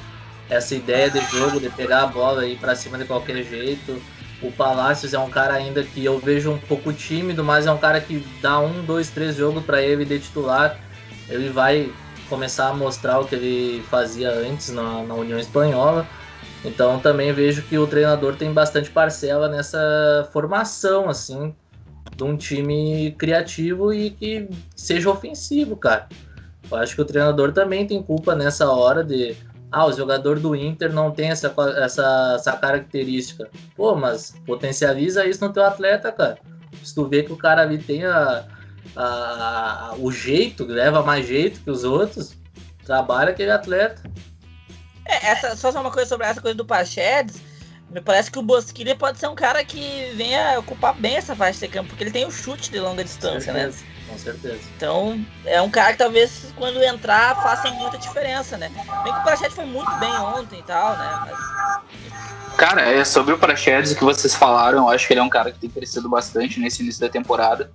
[0.50, 4.02] essa ideia de jogo, de pegar a bola e ir para cima de qualquer jeito.
[4.42, 7.78] O Palácios é um cara ainda que eu vejo um pouco tímido, mas é um
[7.78, 10.78] cara que dá um, dois, três jogos para ele de titular.
[11.28, 11.92] Ele vai
[12.30, 16.08] começar a mostrar o que ele fazia antes na, na União Espanhola.
[16.64, 21.56] Então também vejo que o treinador tem bastante parcela nessa formação, assim,
[22.16, 26.08] de um time criativo e que seja ofensivo, cara.
[26.70, 29.36] Eu acho que o treinador também tem culpa nessa hora de.
[29.72, 33.50] Ah, o jogador do Inter não tem essa, essa, essa característica.
[33.76, 36.38] Pô, mas potencializa isso no teu atleta, cara.
[36.84, 38.46] Se tu vê que o cara ali tem a,
[38.96, 42.34] a, o jeito, leva mais jeito que os outros,
[42.86, 44.02] trabalha aquele atleta.
[45.06, 47.42] É, essa, só uma coisa sobre essa coisa do Pachedes.
[47.90, 51.66] Me parece que o Bosquilha pode ser um cara que venha ocupar bem essa faixa
[51.66, 53.72] de campo, porque ele tem o chute de longa distância, né?
[54.08, 54.60] Com certeza.
[54.76, 58.72] Então, é um cara que talvez quando entrar faça muita diferença, né?
[59.04, 61.20] Bem que o Prachete foi muito bem ontem e tal, né?
[61.26, 61.58] Mas,
[62.58, 65.52] Cara, é sobre o Praxedes que vocês falaram, eu acho que ele é um cara
[65.52, 67.72] que tem crescido bastante nesse início da temporada.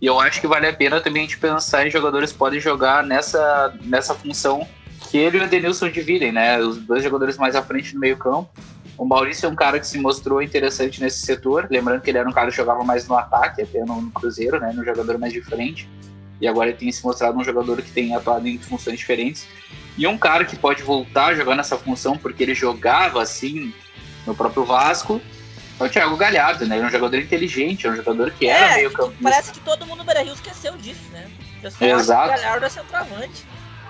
[0.00, 2.58] E eu acho que vale a pena também a gente pensar em jogadores que podem
[2.58, 4.66] jogar nessa, nessa função
[5.08, 6.58] que ele e o Edenilson dividem, né?
[6.58, 8.50] Os dois jogadores mais à frente no meio campo.
[8.96, 12.28] O Maurício é um cara que se mostrou interessante nesse setor, lembrando que ele era
[12.28, 14.72] um cara que jogava mais no ataque, até no, no Cruzeiro, né?
[14.72, 15.88] No jogador mais de frente.
[16.40, 19.46] E agora ele tem se mostrado um jogador que tem atuado em funções diferentes.
[19.96, 23.72] E um cara que pode voltar a jogar nessa função, porque ele jogava assim
[24.26, 25.20] no próprio Vasco,
[25.78, 26.76] é o Thiago Galhardo, né?
[26.76, 29.22] Ele é um jogador inteligente, é um jogador que era é, meio que campista.
[29.22, 31.26] parece que todo mundo no Beira-Rio esqueceu disso, né?
[31.80, 32.28] Exato.
[32.28, 33.44] o Galhardo é centroavante.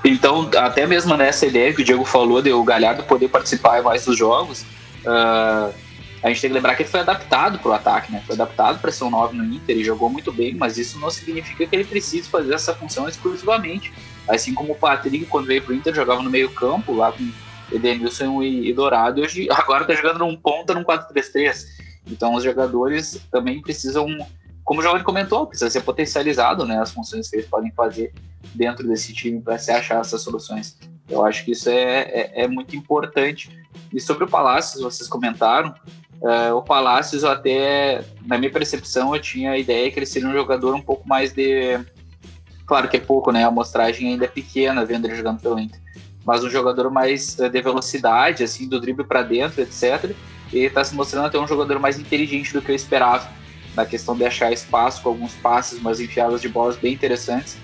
[0.04, 4.04] Então, até mesmo nessa ideia que o Diego falou de o Galhardo poder participar mais
[4.04, 4.64] dos jogos,
[5.06, 5.70] ah,
[6.22, 8.22] a gente tem que lembrar que ele foi adaptado para o ataque, né?
[8.26, 11.10] Foi adaptado para ser um 9 no Inter e jogou muito bem, mas isso não
[11.10, 13.92] significa que ele precise fazer essa função exclusivamente.
[14.26, 17.30] Assim como o Patrick, quando veio para o Inter, jogava no meio-campo, lá com
[17.70, 21.66] Edenilson e, e Dourado, e hoje, agora está jogando num ponta num 4-3-3.
[22.06, 24.06] Então, os jogadores também precisam,
[24.64, 26.80] como o Giovanni comentou, precisa ser potencializado, né?
[26.80, 28.14] As funções que eles podem fazer
[28.54, 30.78] dentro desse time para se achar essas soluções.
[31.06, 33.50] Eu acho que isso é, é, é muito importante.
[33.92, 35.74] E sobre o Palácios, vocês comentaram,
[36.22, 40.28] eh, o Palácios, eu até, na minha percepção, eu tinha a ideia que ele seria
[40.28, 41.78] um jogador um pouco mais de.
[42.66, 43.44] Claro que é pouco, né?
[43.44, 45.78] A amostragem ainda é pequena vendo ele jogando pelo Inter.
[46.24, 50.12] Mas um jogador mais eh, de velocidade, assim, do drible para dentro, etc.
[50.52, 53.28] E está se mostrando até um jogador mais inteligente do que eu esperava.
[53.76, 57.58] Na questão de achar espaço com alguns passes, umas enfiadas de bolas bem interessantes.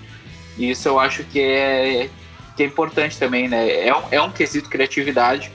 [0.57, 2.09] E isso eu acho que é,
[2.55, 3.87] que é importante também, né?
[3.87, 5.51] É um, é um quesito criatividade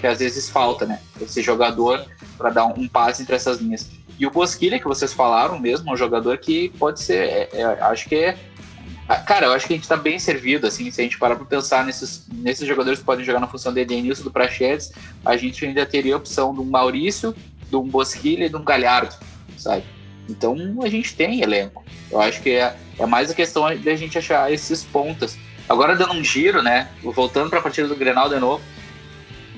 [0.00, 1.00] que às vezes falta, né?
[1.20, 2.04] Esse jogador
[2.36, 3.90] para dar um, um passe entre essas linhas.
[4.18, 7.64] E o Bosquilha, que vocês falaram mesmo, é um jogador que pode ser, é, é,
[7.64, 8.38] acho que é.
[9.08, 11.36] ah, Cara, eu acho que a gente tá bem servido, assim, se a gente parar
[11.36, 14.92] pra pensar nesses, nesses jogadores que podem jogar na função de Edenilson, do Prachedes,
[15.24, 17.34] a gente ainda teria a opção de um Maurício,
[17.68, 19.14] de um Bosquilha e de um Galhardo,
[19.56, 19.84] sabe?
[20.28, 21.82] Então a gente tem elenco.
[22.10, 25.38] Eu acho que é, é mais a questão da gente achar esses pontas.
[25.68, 26.88] Agora dando um giro, né?
[27.02, 28.62] Voltando para a partida do Grenal de novo.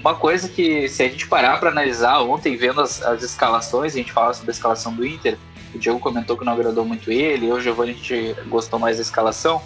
[0.03, 3.99] Uma coisa que, se a gente parar para analisar ontem, vendo as, as escalações, a
[3.99, 5.39] gente fala sobre a escalação do Inter.
[5.73, 9.03] O Diego comentou que não agradou muito ele, eu Giovanni a gente gostou mais da
[9.03, 9.63] escalação.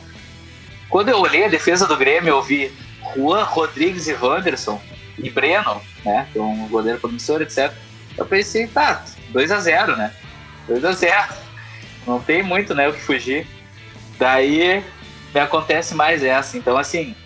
[0.90, 2.70] Quando eu olhei a defesa do Grêmio, eu vi
[3.14, 4.80] Juan, Rodrigues e Wanderson
[5.18, 6.28] e Breno, né?
[6.30, 7.72] Que é um goleiro promissor, etc.
[8.16, 10.12] Eu pensei, tá, 2 a 0 né?
[10.68, 11.34] 2 a 0
[12.06, 13.46] Não tem muito, né, o que fugir.
[14.18, 14.84] Daí
[15.34, 16.58] me acontece mais essa.
[16.58, 17.16] Então, assim,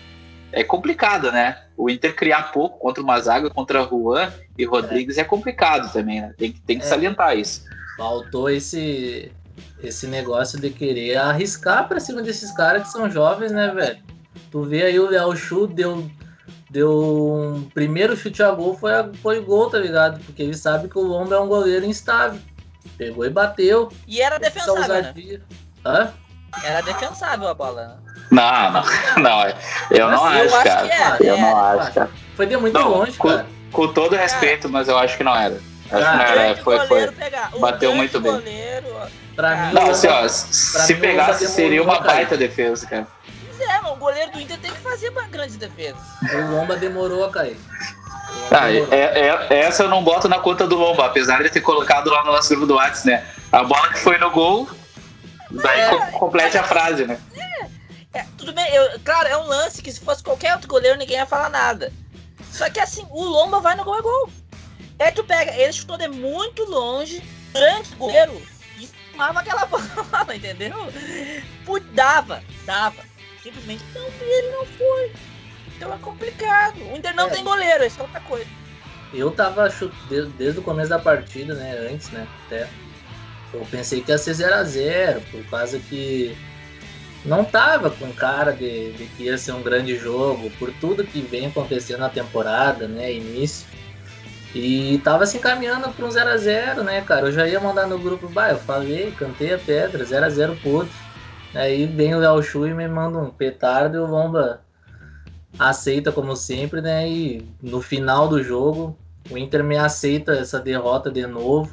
[0.51, 1.57] é complicado, né?
[1.77, 6.33] O Inter criar pouco contra uma zaga, contra Juan e Rodrigues é, complicado também, né?
[6.37, 6.87] Tem, que- tem que É.
[6.87, 7.63] salientar isso.
[7.97, 9.31] Faltou esse
[9.83, 13.99] esse negócio de querer arriscar pra cima desses caras que são jovens, né, velho?
[14.49, 16.09] Tu vê aí o Léo Chu deu
[16.69, 18.91] deu um primeiro chute a gol foi
[19.21, 20.23] foi gol, tá ligado?
[20.23, 22.39] Porque ele sabe que o Lomba é um goleiro instável.
[22.97, 23.89] Pegou e bateu.
[24.07, 25.13] E era defensável, né?
[25.85, 26.13] Hã?
[26.63, 28.01] Era defensável a bola.
[28.31, 28.83] Não, não,
[29.21, 29.53] não.
[29.91, 31.17] Eu não eu acho, acho cara.
[31.17, 31.41] que é, eu é.
[31.41, 32.09] não acho, cara.
[32.35, 33.45] Foi de muito Não, longe, co- cara.
[33.71, 35.55] Com todo respeito, mas eu acho que não era.
[35.55, 36.41] Acho que não Cara, era.
[36.43, 37.11] Grande Foi, foi.
[37.59, 38.31] Bateu muito bem.
[38.31, 38.87] goleiro.
[39.35, 42.13] Pra Não, mim, Não, assim, ó, se pegasse, seria uma cara.
[42.13, 43.07] baita defesa, cara.
[43.47, 45.97] Pois é, mano, o goleiro do Inter tem que fazer uma grande defesa.
[46.33, 47.57] o Lomba demorou a cair.
[48.51, 48.93] Ah, demorou.
[48.93, 52.23] é, é- essa eu não boto na conta do Lomba, apesar de ter colocado lá
[52.25, 53.25] no nosso grupo do WhatsApp, né?
[53.51, 54.69] A bola que foi no gol,
[55.49, 55.87] daí É.
[55.89, 57.17] co- complete a frase, né?
[58.13, 61.17] É, tudo bem, eu, claro, é um lance que se fosse qualquer outro goleiro ninguém
[61.17, 61.91] ia falar nada.
[62.51, 64.29] Só que assim, o Lomba vai no gol é gol.
[64.99, 68.41] Aí tu pega, ele chutou de muito longe, grande goleiro,
[68.77, 70.75] e tomava aquela bola, entendeu?
[71.93, 73.03] Dava, dava.
[73.41, 75.13] Simplesmente não, ele não foi.
[75.75, 76.77] Então é complicado.
[76.79, 77.29] O Inter não É.
[77.31, 78.47] tem goleiro, isso é outra coisa.
[79.13, 79.67] Eu tava
[80.09, 81.89] desde, desde o começo da partida, né?
[81.91, 82.27] Antes, né?
[82.45, 82.69] Até.
[83.53, 86.37] Eu pensei que ia ser 0x0, por causa que
[87.23, 91.21] não tava com cara de, de que ia ser um grande jogo, por tudo que
[91.21, 93.13] vem acontecendo na temporada, né?
[93.13, 93.67] Início.
[94.53, 97.27] E tava se encaminhando para um 0x0, né, cara?
[97.27, 100.91] Eu já ia mandar no grupo, bah, eu falei, cantei a pedra, 0x0 puto.
[101.53, 104.61] Aí vem o Léo Chu e me manda um petardo e o Lomba
[105.59, 107.07] aceita como sempre, né?
[107.07, 108.97] E no final do jogo,
[109.29, 111.71] o Inter me aceita essa derrota de novo.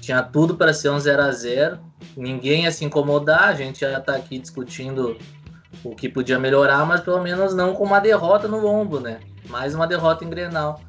[0.00, 1.78] Tinha tudo para ser um 0 a 0
[2.16, 5.16] Ninguém ia se incomodar, a gente já tá aqui discutindo
[5.84, 9.20] o que podia melhorar, mas pelo menos não com uma derrota no lombo, né?
[9.48, 10.80] Mais uma derrota em Grenal.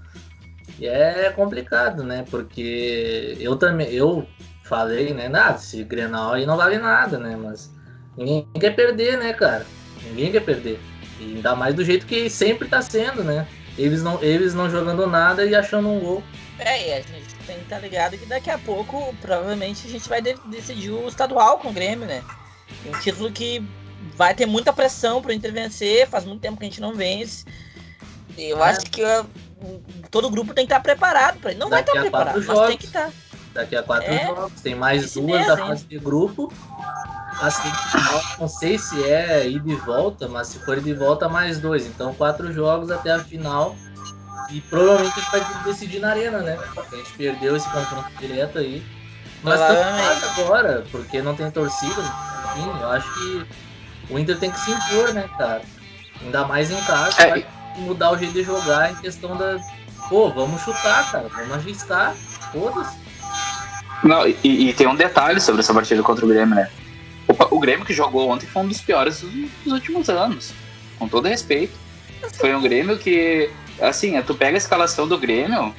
[0.80, 2.26] E é complicado, né?
[2.30, 4.28] Porque eu também, eu
[4.64, 5.28] falei, né?
[5.28, 7.36] Nada, esse Grenal aí não vale nada, né?
[7.36, 7.72] Mas
[8.16, 9.66] ninguém quer perder, né, cara?
[10.04, 10.80] Ninguém quer perder.
[11.20, 13.48] E ainda mais do jeito que sempre tá sendo, né?
[13.78, 16.24] Eles não, eles não jogando nada e achando um gol.
[16.60, 19.90] É, e a gente tem que estar tá ligado que daqui a pouco, provavelmente, a
[19.90, 22.22] gente vai de decidir o estadual com o Grêmio, né?
[22.86, 23.66] Um título que
[24.16, 26.94] vai ter muita pressão para o Inter vencer, faz muito tempo que a gente não
[26.94, 27.46] vence.
[28.38, 28.70] Eu é.
[28.70, 29.26] acho que uh,
[30.12, 32.68] todo grupo tem que estar preparado para Não Daqui vai estar preparado, mas jogos.
[32.68, 33.12] tem que estar.
[33.54, 36.52] Daqui a quatro é, jogos, tem mais duas da fase de grupo.
[37.42, 37.70] Assim,
[38.40, 41.86] não sei se é ida e volta, mas se for ida e volta, mais dois.
[41.86, 43.76] Então, quatro jogos até a final.
[44.50, 46.58] E provavelmente a gente vai decidir na arena, né?
[46.74, 48.84] Porque a gente perdeu esse confronto direto aí.
[49.44, 52.02] Mas tá agora, porque não tem torcida.
[52.56, 53.46] Enfim, eu acho que
[54.10, 55.62] o Inter tem que se impor, né, cara?
[56.22, 57.30] Ainda mais em casa, é.
[57.30, 59.60] vai mudar o jeito de jogar em questão da.
[60.10, 62.16] Pô, vamos chutar, cara, vamos arriscar,
[62.52, 62.98] foda-se.
[64.04, 66.70] Não, e, e, tem um detalhe sobre essa partida contra o Grêmio, né?
[67.28, 69.32] O, o Grêmio que jogou ontem foi um dos piores dos,
[69.64, 70.54] dos últimos anos,
[70.98, 71.74] com todo respeito.
[72.36, 73.50] Foi um Grêmio que,
[73.82, 75.74] assim, tu pega a escalação do Grêmio,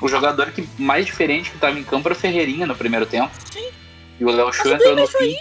[0.00, 3.30] o jogador que mais diferente que estava em campo era o Ferreirinha no primeiro tempo.
[3.52, 3.70] Sim.
[4.18, 5.36] E o Léo Chu entrou no fim.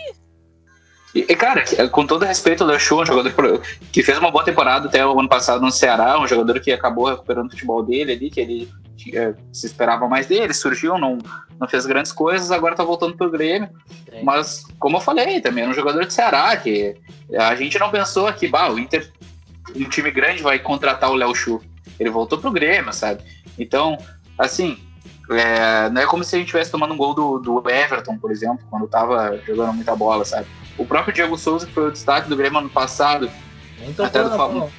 [1.14, 4.88] E, cara, com todo respeito ao Léo Chu, um jogador que fez uma boa temporada
[4.88, 8.30] até o ano passado no Ceará, um jogador que acabou recuperando o futebol dele ali,
[8.30, 8.70] que ele
[9.14, 11.18] é, se esperava mais dele, surgiu, não,
[11.60, 13.70] não fez grandes coisas, agora tá voltando pro Grêmio.
[13.88, 14.24] Sim.
[14.24, 16.95] Mas, como eu falei, também é um jogador de Ceará, que
[17.38, 19.12] a gente não pensou que, bah, o Inter,
[19.76, 21.60] um time grande, vai contratar o Léo Chu.
[21.99, 23.23] Ele voltou pro Grêmio, sabe?
[23.57, 23.97] Então,
[24.37, 24.77] assim,
[25.29, 28.31] é, não é como se a gente estivesse tomando um gol do, do Everton, por
[28.31, 30.47] exemplo, quando tava jogando muita bola, sabe?
[30.77, 33.29] O próprio Diego Souza, que foi o destaque do Grêmio ano passado,
[34.03, 34.71] até do Fábio,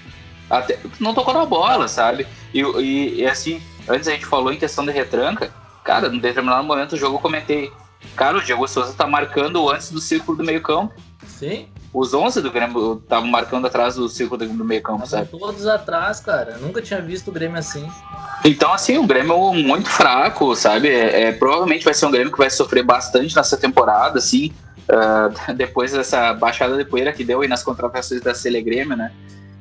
[0.49, 2.27] até, não tocou na bola, sabe?
[2.53, 5.53] E, e, e, assim, antes a gente falou em questão de retranca,
[5.85, 7.71] cara, num determinado momento do jogo eu comentei,
[8.17, 10.95] cara, o Diego Souza tá marcando antes do círculo do meio campo.
[11.27, 11.69] Sim.
[11.93, 15.27] Os 11 do Grêmio estavam marcando atrás do círculo do meio campo, sabe?
[15.27, 16.57] Todos atrás, cara.
[16.59, 17.85] nunca tinha visto o Grêmio assim.
[18.45, 20.89] Então, assim, um Grêmio muito fraco, sabe?
[20.89, 24.53] É, é, provavelmente vai ser um Grêmio que vai sofrer bastante nessa temporada, assim.
[24.89, 29.11] Uh, depois dessa baixada de poeira que deu aí nas contratações da Grêmio, né?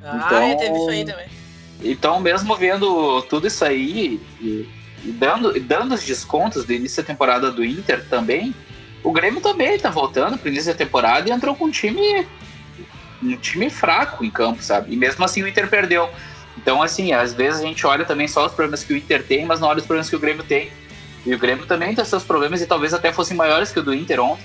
[0.03, 1.27] Ah, então, é, teve isso aí também.
[1.81, 4.69] Então, mesmo vendo tudo isso aí e,
[5.03, 8.53] e dando, e dando os descontos do início da temporada do Inter também,
[9.03, 12.25] o Grêmio também tá voltando pro início da temporada e entrou com um time
[13.21, 14.93] um time fraco em campo, sabe?
[14.93, 16.09] E mesmo assim o Inter perdeu.
[16.57, 19.45] Então, assim, às vezes a gente olha também só os problemas que o Inter tem,
[19.45, 20.71] mas não olha os problemas que o Grêmio tem.
[21.25, 23.93] E o Grêmio também tem seus problemas e talvez até fossem maiores que o do
[23.93, 24.43] Inter ontem,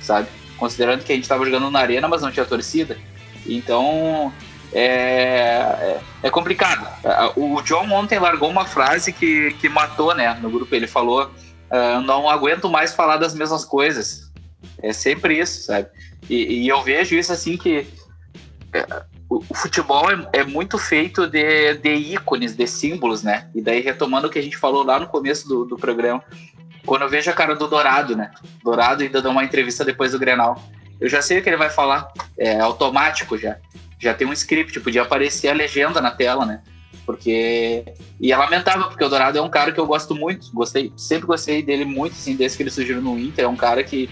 [0.00, 0.28] sabe?
[0.56, 2.98] Considerando que a gente estava jogando na arena, mas não tinha torcida.
[3.46, 4.32] Então,
[4.72, 6.86] é, é, é, complicado.
[7.36, 10.74] O John ontem largou uma frase que, que matou, né, no grupo.
[10.74, 11.30] Ele falou:
[11.70, 14.30] uh, Não aguento mais falar das mesmas coisas.
[14.82, 15.88] É sempre isso, sabe?
[16.28, 17.86] E, e eu vejo isso assim que
[19.28, 23.48] o, o, futebol é, é, muito feito de, de ícones, de símbolos, né?
[23.54, 26.22] E daí, retomando o que a gente falou lá no começo do, do programa,
[26.84, 28.30] quando eu vejo a cara do Dourado, né?
[28.62, 30.62] Dourado ainda dá uma entrevista depois do Grenal.
[31.00, 33.56] Eu já sei o que ele vai falar, é automático já.
[33.98, 36.62] Já tem um script, podia aparecer a legenda na tela, né?
[37.10, 37.84] Porque.
[38.20, 41.26] E é lamentável, porque o Dourado é um cara que eu gosto muito, gostei, sempre
[41.26, 43.44] gostei dele muito, assim, desde que ele surgiu no Inter.
[43.44, 44.08] É um cara que,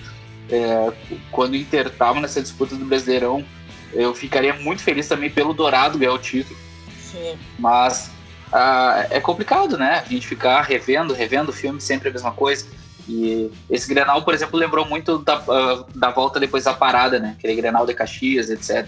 [0.51, 0.92] é,
[1.30, 3.44] quando o Inter tava nessa disputa do Brasileirão,
[3.92, 6.59] eu ficaria muito feliz também pelo Dourado ganhar o título.
[7.01, 7.38] Sim.
[7.59, 8.11] Mas
[8.53, 10.03] ah, é complicado, né?
[10.07, 12.66] A gente ficar revendo, revendo o filme, sempre a mesma coisa.
[13.09, 17.36] E esse Grenal, por exemplo, lembrou muito da, uh, da volta depois da parada, né?
[17.38, 18.86] Aquele Grenal de Caxias, etc.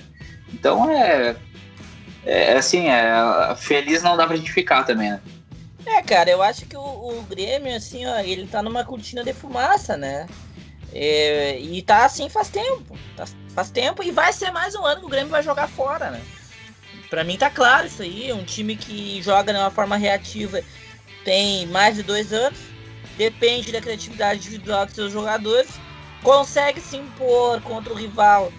[0.52, 1.36] Então é,
[2.24, 5.20] é, é assim, é, feliz não dá pra gente ficar também, né?
[5.86, 9.32] É, cara, eu acho que o, o Grêmio, assim, ó, ele tá numa cortina de
[9.32, 10.26] fumaça, né?
[10.92, 12.98] É, e tá assim faz tempo.
[13.16, 16.10] Tá, faz tempo e vai ser mais um ano que o Grêmio vai jogar fora,
[16.10, 16.20] né?
[17.08, 18.32] Pra mim tá claro isso aí.
[18.32, 20.62] Um time que joga de uma forma reativa
[21.24, 22.58] tem mais de dois anos.
[23.16, 25.70] Depende da criatividade individual dos seus jogadores.
[26.22, 28.52] Consegue se impor contra o rival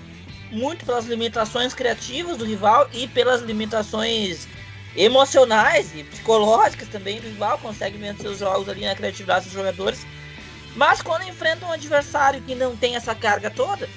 [0.51, 4.47] muito pelas limitações criativas do rival e pelas limitações
[4.95, 7.57] emocionais e psicológicas também do rival.
[7.59, 10.05] Consegue vencer os jogos ali na criatividade dos jogadores
[10.75, 13.89] mas quando enfrenta um adversário que não tem essa carga toda,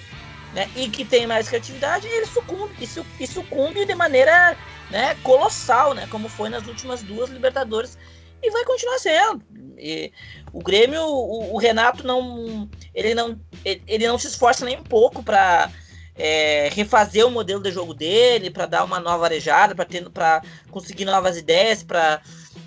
[0.53, 4.57] né, e que tem mais criatividade, ele sucumbe, e, e sucumbe de maneira
[4.91, 7.99] né, colossal, né, como foi nas últimas duas Libertadores,
[8.43, 9.43] e vai continuar sendo.
[9.79, 10.13] E
[10.53, 15.23] o Grêmio, o, o, Renato não ele, não, ele não se esforça nem um pouco
[15.23, 15.71] para
[16.17, 21.37] é, refazer o modelo de jogo dele, para dar uma nova arejada, para conseguir novas
[21.37, 22.21] ideias, para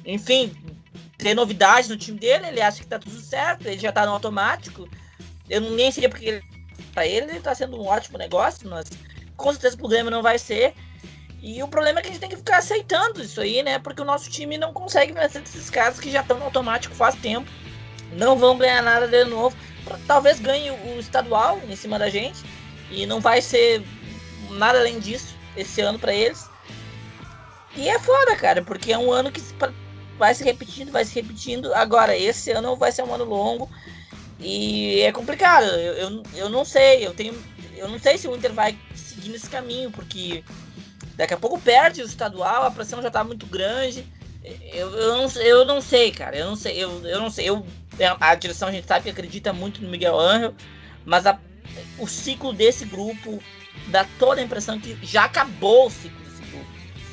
[0.06, 0.52] enfim,
[1.18, 4.12] ter novidade no time dele, ele acha que tá tudo certo, ele já tá no
[4.12, 4.88] automático.
[5.50, 6.44] Eu nem sei porque ele,
[6.98, 8.90] ele, ele tá sendo um ótimo negócio, mas
[9.36, 10.74] com certeza pro Grêmio não vai ser.
[11.42, 13.80] E o problema é que a gente tem que ficar aceitando isso aí, né?
[13.80, 17.16] Porque o nosso time não consegue vencer esses caras que já estão no automático faz
[17.16, 17.50] tempo.
[18.14, 19.56] Não vão ganhar nada de novo.
[20.08, 22.44] Talvez ganhe o estadual em cima da gente.
[22.90, 23.84] E não vai ser
[24.52, 26.50] nada além disso esse ano para eles.
[27.76, 29.42] E é foda, cara, porque é um ano que
[30.18, 31.74] vai se repetindo, vai se repetindo.
[31.74, 33.70] Agora, esse ano vai ser um ano longo.
[34.40, 35.66] E é complicado.
[35.66, 37.06] Eu, eu, eu não sei.
[37.06, 37.38] Eu tenho.
[37.76, 40.44] Eu não sei se o Inter vai seguir nesse caminho, porque
[41.18, 44.06] Daqui a pouco perde o estadual, a pressão já tá muito grande.
[44.72, 46.38] Eu, eu, não, eu não sei, cara.
[46.38, 46.78] Eu não sei.
[46.78, 47.50] Eu, eu não sei.
[47.50, 47.66] Eu,
[48.20, 50.54] a direção a gente sabe que acredita muito no Miguel Angel,
[51.04, 51.40] mas a,
[51.98, 53.42] o ciclo desse grupo
[53.88, 56.66] dá toda a impressão que já acabou o ciclo desse grupo.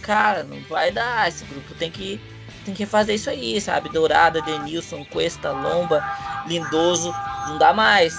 [0.02, 1.28] Cara, não vai dar.
[1.28, 2.20] Esse grupo tem que,
[2.64, 3.88] tem que fazer isso aí, sabe?
[3.88, 6.04] Dourada, Denilson, Cuesta, Lomba,
[6.46, 7.14] Lindoso.
[7.48, 8.14] Não dá mais.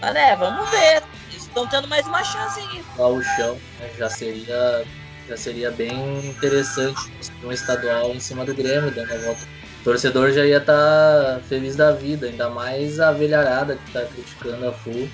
[0.00, 1.02] Mas né, vamos ver.
[1.30, 2.84] Estão tendo mais uma chance aí.
[2.98, 4.84] O chão né, já seria
[5.28, 7.00] já seria bem interessante
[7.42, 9.42] um estadual em cima do Grêmio, dando a volta.
[9.80, 14.02] O torcedor já ia estar tá feliz da vida, ainda mais a velharada que está
[14.04, 15.08] criticando a FU.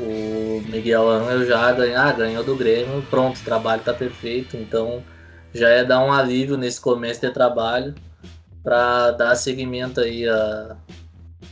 [0.00, 5.02] O Miguel Angel já ganhou, ah, ganhou do Grêmio, pronto, o trabalho está perfeito, então
[5.52, 7.94] já ia dar um alívio nesse começo de trabalho
[8.62, 10.76] para dar seguimento aí a,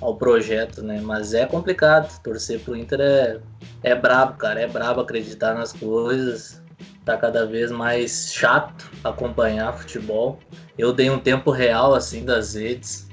[0.01, 1.01] ao projeto, né?
[1.03, 3.41] Mas é complicado, torcer pro Inter é,
[3.83, 6.63] é brabo, cara, é brabo acreditar nas coisas
[7.09, 10.39] tá cada vez mais chato acompanhar futebol.
[10.77, 13.08] Eu dei um tempo real assim das redes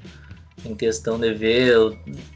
[0.66, 1.76] em questão de ver,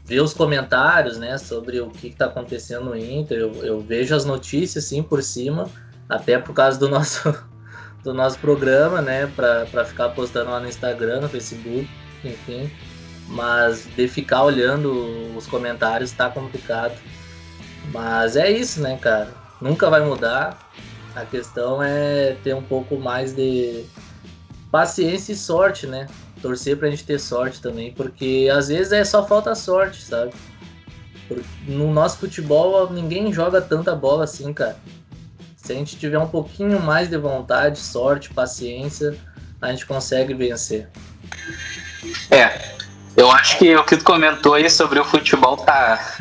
[0.04, 3.38] ver os comentários, né, sobre o que está acontecendo no Inter.
[3.38, 5.68] Eu, eu, vejo as notícias sim por cima,
[6.08, 7.34] até por causa do nosso
[8.02, 11.88] do nosso programa, né, para ficar postando lá no Instagram, no Facebook,
[12.24, 12.70] enfim.
[13.28, 16.94] Mas de ficar olhando os comentários tá complicado.
[17.92, 19.28] Mas é isso, né, cara?
[19.60, 20.58] Nunca vai mudar.
[21.14, 23.84] A questão é ter um pouco mais de
[24.70, 26.06] paciência e sorte, né?
[26.42, 30.32] Torcer pra gente ter sorte também, porque às vezes é só falta sorte, sabe?
[31.66, 34.76] No nosso futebol ninguém joga tanta bola assim, cara.
[35.56, 39.16] Se a gente tiver um pouquinho mais de vontade, sorte, paciência,
[39.60, 40.88] a gente consegue vencer.
[42.30, 42.74] É,
[43.16, 46.18] eu acho que o que tu comentou aí sobre o futebol tá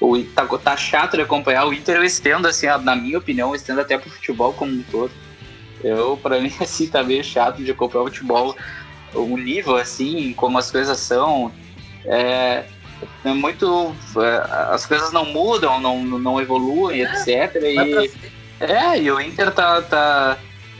[0.00, 1.66] o, tá, tá chato de acompanhar.
[1.66, 4.82] O Inter eu estendo, assim, na minha opinião, eu estendo até pro futebol como um
[4.84, 5.12] todo.
[5.84, 8.56] Eu, pra mim, assim, tá meio chato de acompanhar o futebol.
[9.14, 11.52] O nível, assim, como as coisas são,
[12.04, 12.64] é,
[13.24, 13.94] é muito.
[14.16, 17.56] É, as coisas não mudam, não, não evoluem, é, etc.
[17.62, 18.10] E,
[18.60, 20.38] é, e o Inter tá, tá.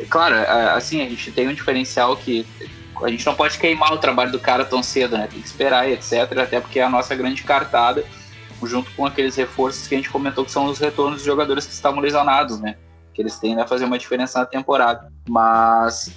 [0.08, 0.34] Claro,
[0.74, 2.46] assim, a gente tem um diferencial que
[3.02, 5.28] a gente não pode queimar o trabalho do cara tão cedo, né?
[5.30, 6.38] Tem que esperar, etc.
[6.38, 8.04] Até porque é a nossa grande cartada
[8.62, 11.72] junto com aqueles reforços que a gente comentou que são os retornos de jogadores que
[11.72, 12.76] estavam lesionados, né?
[13.14, 15.10] Que eles tendem a fazer uma diferença na temporada.
[15.28, 16.14] Mas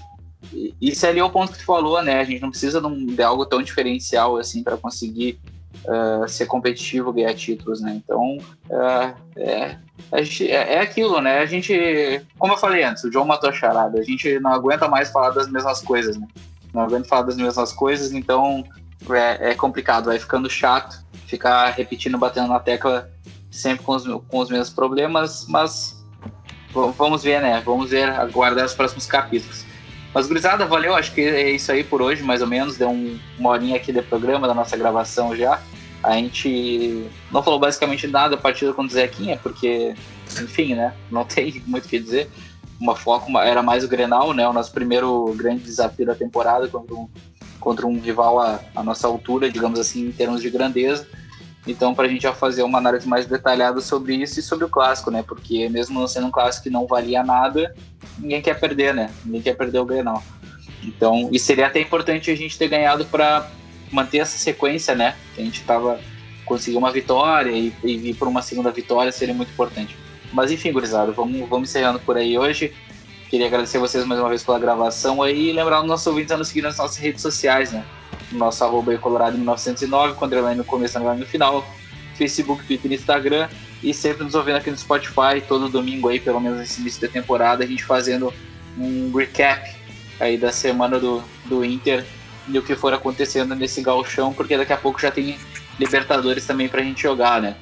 [0.81, 2.19] isso ali é o ponto que tu falou, né?
[2.19, 5.39] A gente não precisa de algo tão diferencial assim para conseguir
[5.85, 8.01] uh, ser competitivo, ganhar títulos, né?
[8.03, 8.37] Então,
[8.69, 9.77] uh, é,
[10.23, 11.39] gente, é, é, aquilo, né?
[11.39, 13.99] A gente, como eu falei antes, o John matou a charada.
[13.99, 16.27] A gente não aguenta mais falar das mesmas coisas, né?
[16.73, 18.63] Não aguenta falar das mesmas coisas, então
[19.11, 23.09] é, é complicado, vai ficando chato ficar repetindo, batendo na tecla
[23.49, 26.03] sempre com os, com os mesmos problemas, mas
[26.71, 27.61] vamos ver, né?
[27.65, 29.65] Vamos ver, aguardar os próximos capítulos.
[30.13, 32.77] Mas, gurizada, valeu, acho que é isso aí por hoje, mais ou menos.
[32.77, 35.59] Deu um, uma horinha aqui de programa da nossa gravação já.
[36.03, 39.95] A gente não falou basicamente nada a partir do Zequinha, porque,
[40.39, 40.93] enfim, né?
[41.09, 42.29] Não tem muito o que dizer.
[42.79, 44.47] Uma foco era mais o Grenal, né?
[44.47, 47.07] O nosso primeiro grande desafio da temporada contra um,
[47.59, 51.07] contra um rival à, à nossa altura, digamos assim, em termos de grandeza.
[51.65, 54.69] Então, para a gente já fazer uma análise mais detalhada sobre isso e sobre o
[54.69, 55.23] clássico, né?
[55.23, 57.73] Porque mesmo sendo um clássico que não valia nada,
[58.19, 59.11] ninguém quer perder, né?
[59.23, 60.21] Ninguém quer perder o Grenal.
[60.83, 63.49] Então, e seria até importante a gente ter ganhado para
[63.91, 65.15] manter essa sequência, né?
[65.33, 65.99] Que a gente estava
[66.45, 69.95] conseguir uma vitória e, e vir por uma segunda vitória seria muito importante.
[70.31, 72.73] Mas enfim, gurizada, vamos, vamos encerrando por aí hoje.
[73.29, 76.37] Queria agradecer vocês mais uma vez pela gravação aí e lembrar os nossos ouvintes a
[76.37, 77.85] nos seguir nas nossas redes sociais, né?
[78.33, 81.65] Nosso arroba Colorado 1909, com underline no começo, underline no final,
[82.15, 83.49] Facebook, Twitter e Instagram,
[83.81, 87.07] e sempre nos ouvindo aqui no Spotify, todo domingo aí, pelo menos nesse início da
[87.07, 88.33] temporada, a gente fazendo
[88.77, 89.75] um recap
[90.19, 92.05] aí da semana do, do Inter
[92.47, 95.37] e o que for acontecendo nesse galchão, porque daqui a pouco já tem
[95.79, 97.55] Libertadores também pra gente jogar, né?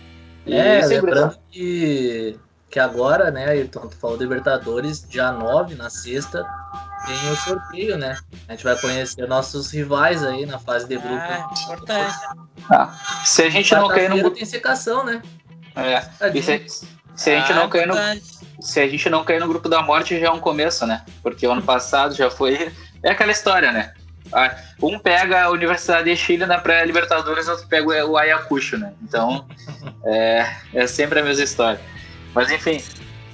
[0.45, 2.35] E é, lembrando que
[2.71, 6.43] que agora, né, Ayrton, tu falou Libertadores, dia 9, na sexta,
[7.05, 8.17] tem o sorteio, né?
[8.47, 11.13] A gente vai conhecer nossos rivais aí na fase de grupo.
[11.15, 12.15] Ah, importante.
[12.69, 12.93] Ah,
[13.25, 14.37] se a gente não cair no grupo.
[14.37, 15.21] tem secação, né?
[15.75, 16.01] É,
[16.33, 16.65] e se,
[17.15, 17.95] se a gente Ah, não cair no,
[18.61, 21.03] se a gente não cair no grupo da morte já é um começo, né?
[21.21, 22.71] Porque o ano passado já foi.
[23.03, 23.93] É aquela história, né?
[24.31, 28.93] Ah, Um pega a Universidade de Chile na pré-Libertadores, outro pega o Ayacucho, né?
[29.01, 29.45] Então
[30.05, 31.81] é, é sempre a mesma história.
[32.33, 32.81] Mas enfim,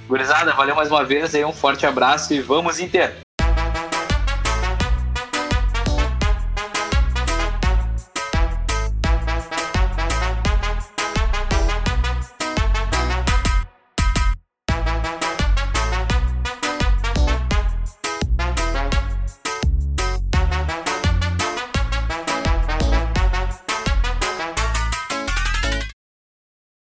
[0.08, 3.27] gurizada, valeu mais uma vez aí, um forte abraço e vamos Inter!